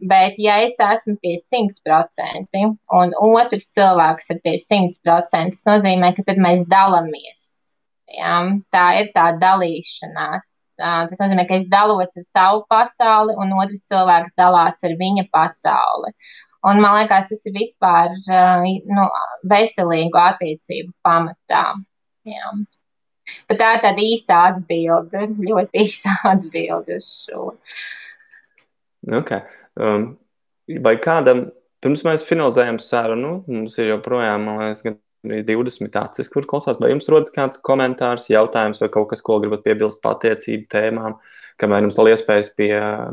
[0.00, 2.64] Bet, ja es esmu pie 100%
[2.96, 7.50] un otrs cilvēks ir pie 100%, tas nozīmē, ka tad mēs dalāmies
[8.16, 8.36] Ja?
[8.74, 10.48] Tā ir tā dalīšanās.
[10.78, 16.12] Tas nozīmē, ka es dalos ar savu pasauli, un otrs cilvēks dalās ar viņa pasauli.
[16.68, 19.08] Un man liekas, tas ir vispār nu,
[19.50, 21.64] veselīgu attiecību pamatā.
[22.28, 22.52] Jā.
[23.50, 27.50] Bet tā ir tāda īsa atbilde, ļoti īsa atbilde uz šo.
[29.22, 29.42] Okay.
[29.74, 30.12] Um,
[30.84, 31.48] vai kādam,
[31.82, 36.78] pirms mēs finalizējam sarunu, mums ir joprojām, man liekas, gan 20 acis, kur klausās.
[36.82, 41.18] Vai jums rodas kāds komentārs, jautājums vai kaut kas, ko gribat piebilst par attiecību tēmām,
[41.62, 42.70] kamēr jums vēl iespējas pie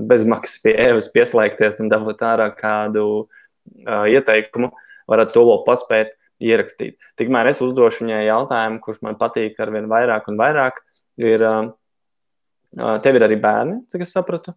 [0.09, 4.71] bezmaksas pie Evas pieslēgties un dabūt ārā kādu uh, ieteikumu,
[5.09, 6.97] varat to vēl paspēt ierakstīt.
[7.19, 10.81] Tikmēr es uzdošu viņai jautājumu, kurš man patīk ar vien vairāk un vairāk.
[11.19, 14.55] Ir, uh, tev ir arī bērni, cik es sapratu.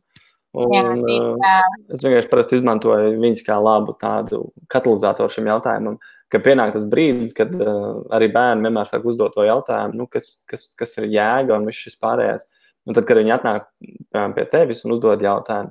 [0.53, 5.97] Un, jā, uh, es vienkārši izmantoju viņus kā labu tādu katalizatoru šim jautājumam
[6.33, 10.39] ka pienāk tas brīdis, kad uh, arī bērni vienmēr sāk uzdot to jautājumu, nu, kas,
[10.49, 12.49] kas, kas ir jēga un viss šis pārējais.
[12.89, 15.71] Un tad, kad viņi atnāk piemēram, pie tevis un uzdod jautājumu,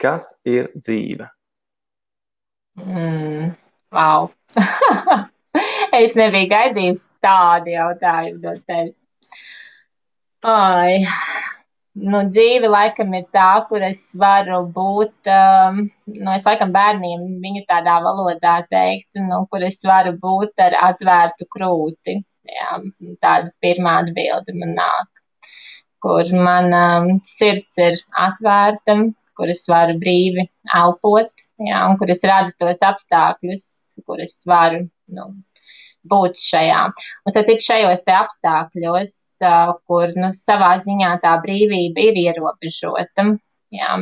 [0.00, 1.26] kas ir dzīve?
[2.78, 3.50] Mm,
[3.92, 4.30] wow!
[5.98, 9.04] es nebiju gaidījis tādu jautājumu no tevis.
[10.46, 11.02] Ai,
[11.98, 15.84] nu, dzīve laikam ir tā, kur es varu būt, um,
[16.14, 21.48] nu, es laikam bērniem viņu tādā valodā teikt, nu, kur es varu būt ar atvērtu
[21.56, 22.18] krūti.
[22.48, 22.78] Jā,
[23.20, 25.22] tāda pirmā atbilde man nāk,
[26.00, 28.96] kur mana um, sirds ir atvērta,
[29.38, 33.66] kur es varu brīvi elpot, jā, un kur es radu tos apstākļus,
[34.06, 35.28] kur es varu, nu,
[36.08, 36.82] būt šajā.
[37.26, 39.14] Un, sacīt, šajos te apstākļos,
[39.88, 43.26] kur, nu, savā ziņā tā brīvība ir ierobežota,
[43.74, 43.98] jā,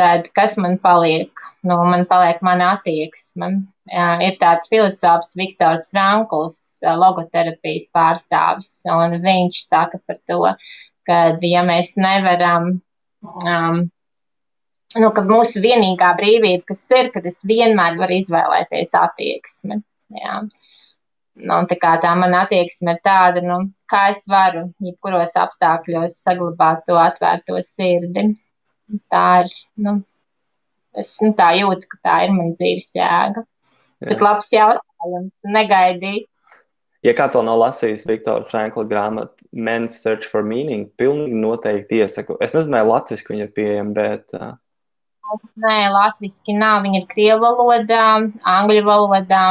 [0.00, 1.32] tad kas man paliek?
[1.66, 3.50] Nu, man paliek mana attieksme.
[3.90, 10.42] Jā, ir tāds filozofs Viktors Frankls, logoterapijas pārstāvis, un viņš saka par to,
[11.08, 12.70] ka, ja mēs nevaram
[13.20, 13.82] um,
[14.98, 19.82] nu, ka mūsu vienīgā brīvība, kas ir, kad es vienmēr varu izvēlēties attieksmi.
[20.20, 20.40] Jā.
[21.40, 23.58] Nu, tā kā tā mana attieksme ir tāda, nu,
[23.90, 28.26] kā es varu, jebkuros apstākļos, saglabāt to atvērto sirdi.
[29.12, 29.52] Tā ir,
[29.86, 30.00] nu,
[30.98, 33.44] es nu, tā jūtu, ka tā ir mana dzīves jēga.
[34.00, 34.08] Jā.
[34.08, 36.48] Bet labs jautājums, negaidīts.
[37.04, 42.36] Ja kāds vēl nav lasījis Viktora Frankla grāmatu Men's Search for Meaning, pilnīgi noteikti iesaku.
[42.44, 44.34] Es nezinu, vai latviešu viņa ir pieejama, bet.
[44.36, 44.58] Uh...
[45.64, 46.82] Nē, latviešu nav.
[46.84, 48.04] Viņa ir krievu valodā,
[48.56, 49.44] angļu valodā.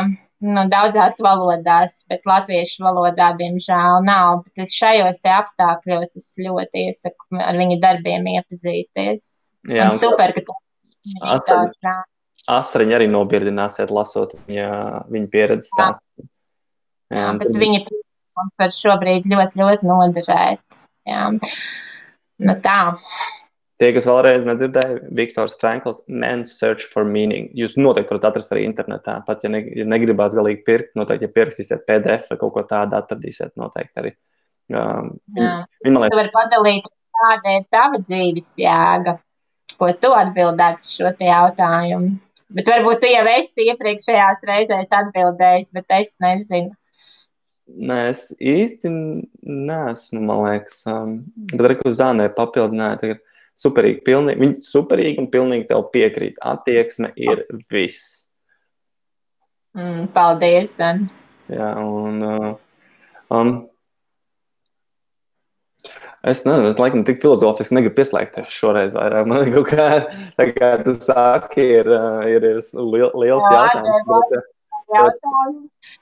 [0.46, 4.44] Nu, daudzās valodās, bet latviešu valodā, diemžēl, nav.
[4.48, 9.28] Bet es šajos apstākļos es ļoti iesaku ar viņu darbiem iepazīties.
[9.70, 10.56] Jā, un super, ka tu
[12.50, 14.70] Asariņa arī nobirdināsiet, lasot viņa,
[15.12, 16.26] viņa pieredzes stāstu.
[17.12, 17.60] Jā, jā, bet tad...
[17.62, 17.82] viņa
[18.60, 20.80] par šobrīd ļoti, ļoti noderēt.
[21.10, 21.28] Jā.
[22.40, 22.80] Nu tā.
[23.80, 27.48] Tie, kas vēlreiz nedzirdēja, Viktors Frankls, Man's Search for Meaning.
[27.56, 29.14] Jūs noteikti varat atrast arī internetā.
[29.24, 32.98] Pat ja, ne, ja negribās galīgi pirkt, noteikti, ja pierakstīsiet PDF vai kaut ko tādu,
[33.00, 34.12] atradīsiet noteikti arī.
[34.70, 36.90] Um, Viņa man liekas, tu vari padalīt,
[37.22, 39.16] kāda ir tava dzīves jēga,
[39.80, 42.12] ko tu atbildētu šo jautājumu.
[42.60, 46.76] Bet varbūt tu jau esi iepriekšējās reizēs atbildējis, bet es nezinu.
[47.70, 51.20] Nē, es īsti neesmu, man liekas, um,
[51.54, 53.02] bet arī uz zānē papildināju.
[53.04, 53.26] Tagad
[53.60, 56.39] superīgi, pilnīgi, viņi superīgi un pilnīgi tev piekrīt.
[56.51, 58.26] Attieksme ir viss.
[59.78, 61.07] Mm, paldies, Dan.
[61.49, 62.49] Jā, un uh,
[63.34, 63.51] um,
[66.22, 69.30] es nezinu, es laikam tik filozofiski negribu pieslēgties šoreiz vairāk.
[69.30, 69.89] Man kaut kā,
[70.38, 74.07] tā kā tu sāki, ir, uh, ir, ir liels Jā, jautājums.
[74.10, 74.47] Bet, uh,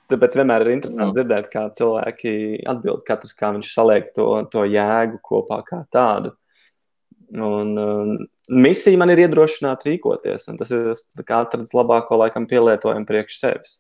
[0.07, 1.15] Tāpēc vienmēr ir interesanti mm.
[1.17, 2.33] dzirdēt, kā cilvēki
[2.71, 6.31] atbild, katrs kā viņš saliek to, to jēgu kopā kā tādu.
[7.35, 8.13] Un, uh,
[8.47, 10.93] misija man ir iedrošināt rīkoties, un tas ir
[11.25, 13.75] atradis labāko laikam pielietojumu priekš sevis.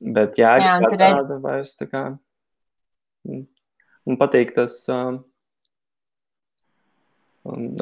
[0.00, 2.04] Bet jā, jā kā tāda vairs tā kā.
[4.08, 5.18] Man patīk tas uh,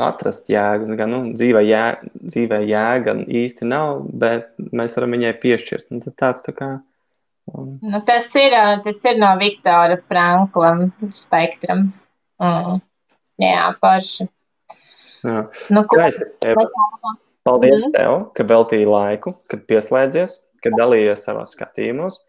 [0.02, 0.94] atrast jēgu.
[0.98, 5.90] Gan, nu, dzīvē, jēga, dzīvē jēga īsti nav, bet mēs varam viņai piešķirt.
[5.94, 6.70] Un tāds tā kā.
[7.54, 7.76] Um...
[7.82, 8.54] Nu, tas, ir,
[8.84, 10.74] tas ir no Viktora Frankla
[11.14, 11.88] spektram.
[12.42, 12.82] Mm.
[13.42, 14.28] Jā, forši.
[15.24, 15.42] Jā.
[15.74, 16.66] Nu, Skaisti, Eva.
[17.48, 17.92] Paldies mm.
[17.94, 22.20] tev, ka veltīji laiku, kad pieslēdzies, kad dalījies savās skatījumos.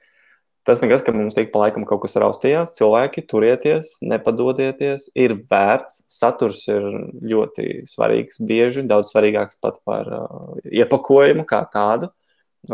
[0.68, 2.76] Tas nekas, ka mums tik pa laikam kaut kas raustījās.
[2.78, 6.04] Cilvēki, turieties, nepadodieties, ir vērts.
[6.14, 6.84] Saturs ir
[7.32, 12.12] ļoti svarīgs, bieži daudz svarīgāks pat par uh, iepakojumu kā tādu.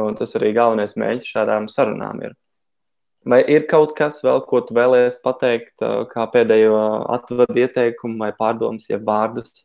[0.01, 2.33] Un tas arī galvenais mēģis šādām sarunām ir.
[3.25, 6.81] Vai ir kaut kas vēl, ko tu vēlējies pateikt, uh, kā pēdējo
[7.15, 9.63] atvadu ieteikumu vai pārdomas, ja vārdus?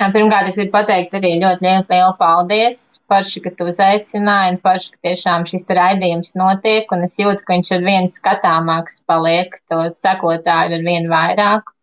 [0.00, 2.78] Pirmkārt, es gribu pateikt arī ļoti lielu, paldies.
[3.12, 7.52] Forši, ka tu uzaicināji, un forši, ka tiešām šis raidījums notiek, un es jūtu, ka
[7.58, 11.74] viņš ar vien skatāmāks paliek, to sekotāju ar vien vairāk.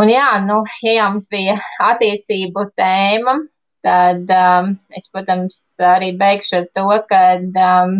[0.00, 1.56] Un jā, nu, ja jau mums bija
[1.88, 3.36] attiecību tēma,
[3.84, 7.96] tad um, es, protams, arī beigšu ar to, ka um,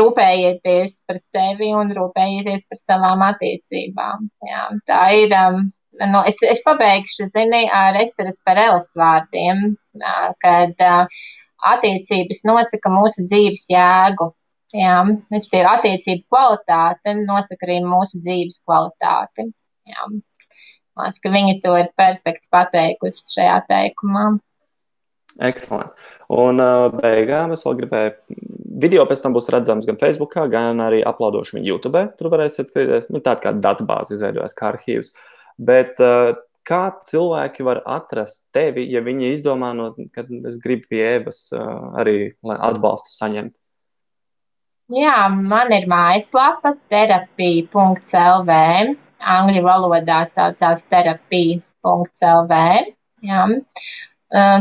[0.00, 4.28] rūpējieties par sevi un rūpējieties par savām attiecībām.
[4.52, 5.36] Jā, tā ir.
[5.40, 5.72] Um,
[6.04, 9.76] nu, es, es pabeigšu, zini, ar Esteras Pereles vārdiem,
[10.42, 10.82] kad
[11.72, 14.30] attiecības nosaka mūsu dzīves jēgu.
[14.76, 14.96] Jā,
[15.32, 19.46] respektīvi, attiecību kvalitāte nosaka arī mūsu dzīves kvalitāti.
[19.88, 20.08] Jā.
[20.96, 24.26] Man liekas, ka viņi to ir perfekti pateikusi šajā teikumā.
[25.46, 25.92] Excellent.
[26.32, 28.12] Un uh, beigām es vēl gribēju,
[28.82, 32.02] video pēc tam būs redzams gan Facebook, gan arī uploadošu viņu YouTube.
[32.18, 35.12] Tur varēsiet skatīties, nu, tāda kā datubāze izveidojas, kā arhīvs.
[35.12, 36.34] Uh, Bet uh,
[36.66, 41.92] kā cilvēki var atrast tevi, ja viņi izdomā, no, ka es gribu pie Evas uh,
[42.00, 43.56] arī atbalstu saņemt?
[44.94, 48.58] Jā, man ir mājaslapa terapija.lv.
[49.26, 52.58] Angļu valodā saucās terapija.lv.
[53.26, 53.56] Uh,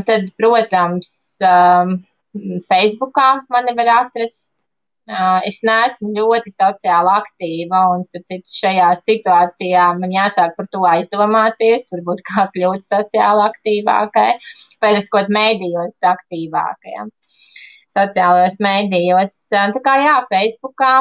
[0.08, 1.12] tad, protams,
[2.66, 4.65] Facebookā mani var atrast
[5.06, 12.24] Es neesmu ļoti sociāli aktīva, un citu, šajā situācijā man jāsāk par to aizdomāties, varbūt
[12.26, 14.32] kā kļūt sociāli aktīvākai,
[14.82, 17.14] pēdējos mēdījos aktīvākajam.
[17.96, 19.36] Sociālajos mēdījos.
[19.54, 20.96] Tā kā jā, Facebookā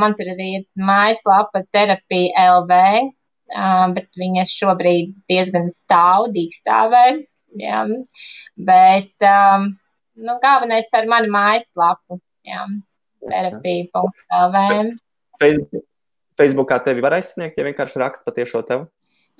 [0.00, 2.80] man tur arī ir mājaslapa terapija LV,
[3.92, 7.04] bet viņa šobrīd diezgan stāv, dīkstāvē.
[7.60, 7.84] Jā.
[8.56, 9.28] Bet
[10.16, 12.66] nu, galvenais ar mani mājaslapu jā,
[13.26, 14.60] terapija.lv.
[15.40, 15.86] Facebook,
[16.36, 18.88] Facebookā tevi var aizsniegt, ja vienkārši raksta patiešo tevi?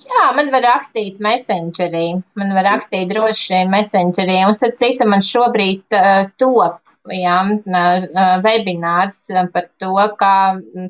[0.05, 2.19] Jā, man var rakstīt messengerī.
[2.37, 4.35] Man var rakstīt droši messengerī.
[4.45, 9.17] Un, starp citu, man šobrīd uh, top jā, uh, webinārs
[9.55, 10.35] par to, kā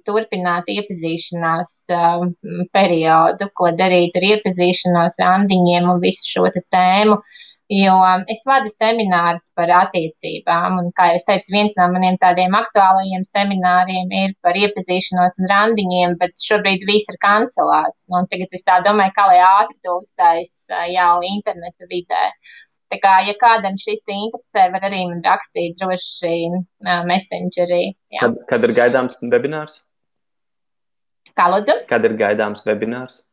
[0.04, 2.28] turpināt iepazīšanās uh,
[2.76, 7.22] periodu, ko darīt ar iepazīšanos randiņiem un visu šo tēmu.
[7.22, 7.96] Uh, Jo
[8.32, 13.26] es vadu seminārus par attiecībām, un, kā jau es teicu, viens no maniem tādiem aktuālajiem
[13.28, 18.08] semināriem ir par iepazīšanos un randiņiem, bet šobrīd viss ir kancelēts.
[18.14, 20.54] Nu, tagad es tā domāju, kā lai ātri to uztais
[20.94, 22.24] jau interneta vidē.
[22.88, 27.98] Tā kā, ja kādam šis te interesē, var arī man rakstīt droši uh, messengerī.
[28.16, 29.82] Kad, kad ir gaidāms webinārs?
[31.36, 31.82] Kā lūdzu?
[31.92, 33.26] Kad ir gaidāms webinārs?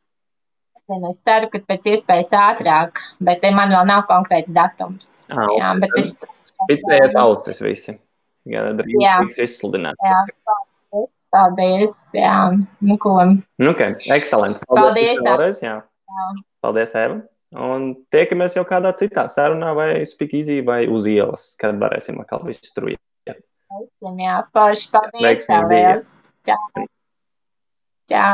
[1.09, 5.25] Es ceru, ka pēc iespējas ātrāk, bet man vēl nav konkrēts datums.
[5.33, 7.95] Ah, Jā, bet es Spicējiet ausis visi.
[8.45, 8.67] Jā,
[9.01, 9.15] Jā.
[9.25, 9.97] tiks izsludināt.
[10.05, 10.19] Jā,
[11.33, 11.97] paldies.
[12.17, 12.35] Jā,
[12.85, 13.17] nu ko.
[13.25, 14.61] Nu, ok, excelenti.
[14.69, 15.31] Paldies, Eva.
[15.31, 15.63] vēlreiz.
[15.65, 15.79] Jā.
[16.65, 17.23] Paldies, Eva.
[17.55, 22.67] Un tiekamies jau kādā citā sarunā vai speakeasy vai uz ielas, kad varēsim atkal visu
[22.69, 23.01] strujiet.
[23.25, 24.91] Jā, forši.
[24.93, 25.47] Paldies.
[25.71, 26.13] Liels.
[26.45, 26.85] Čau.
[28.11, 28.33] Čau.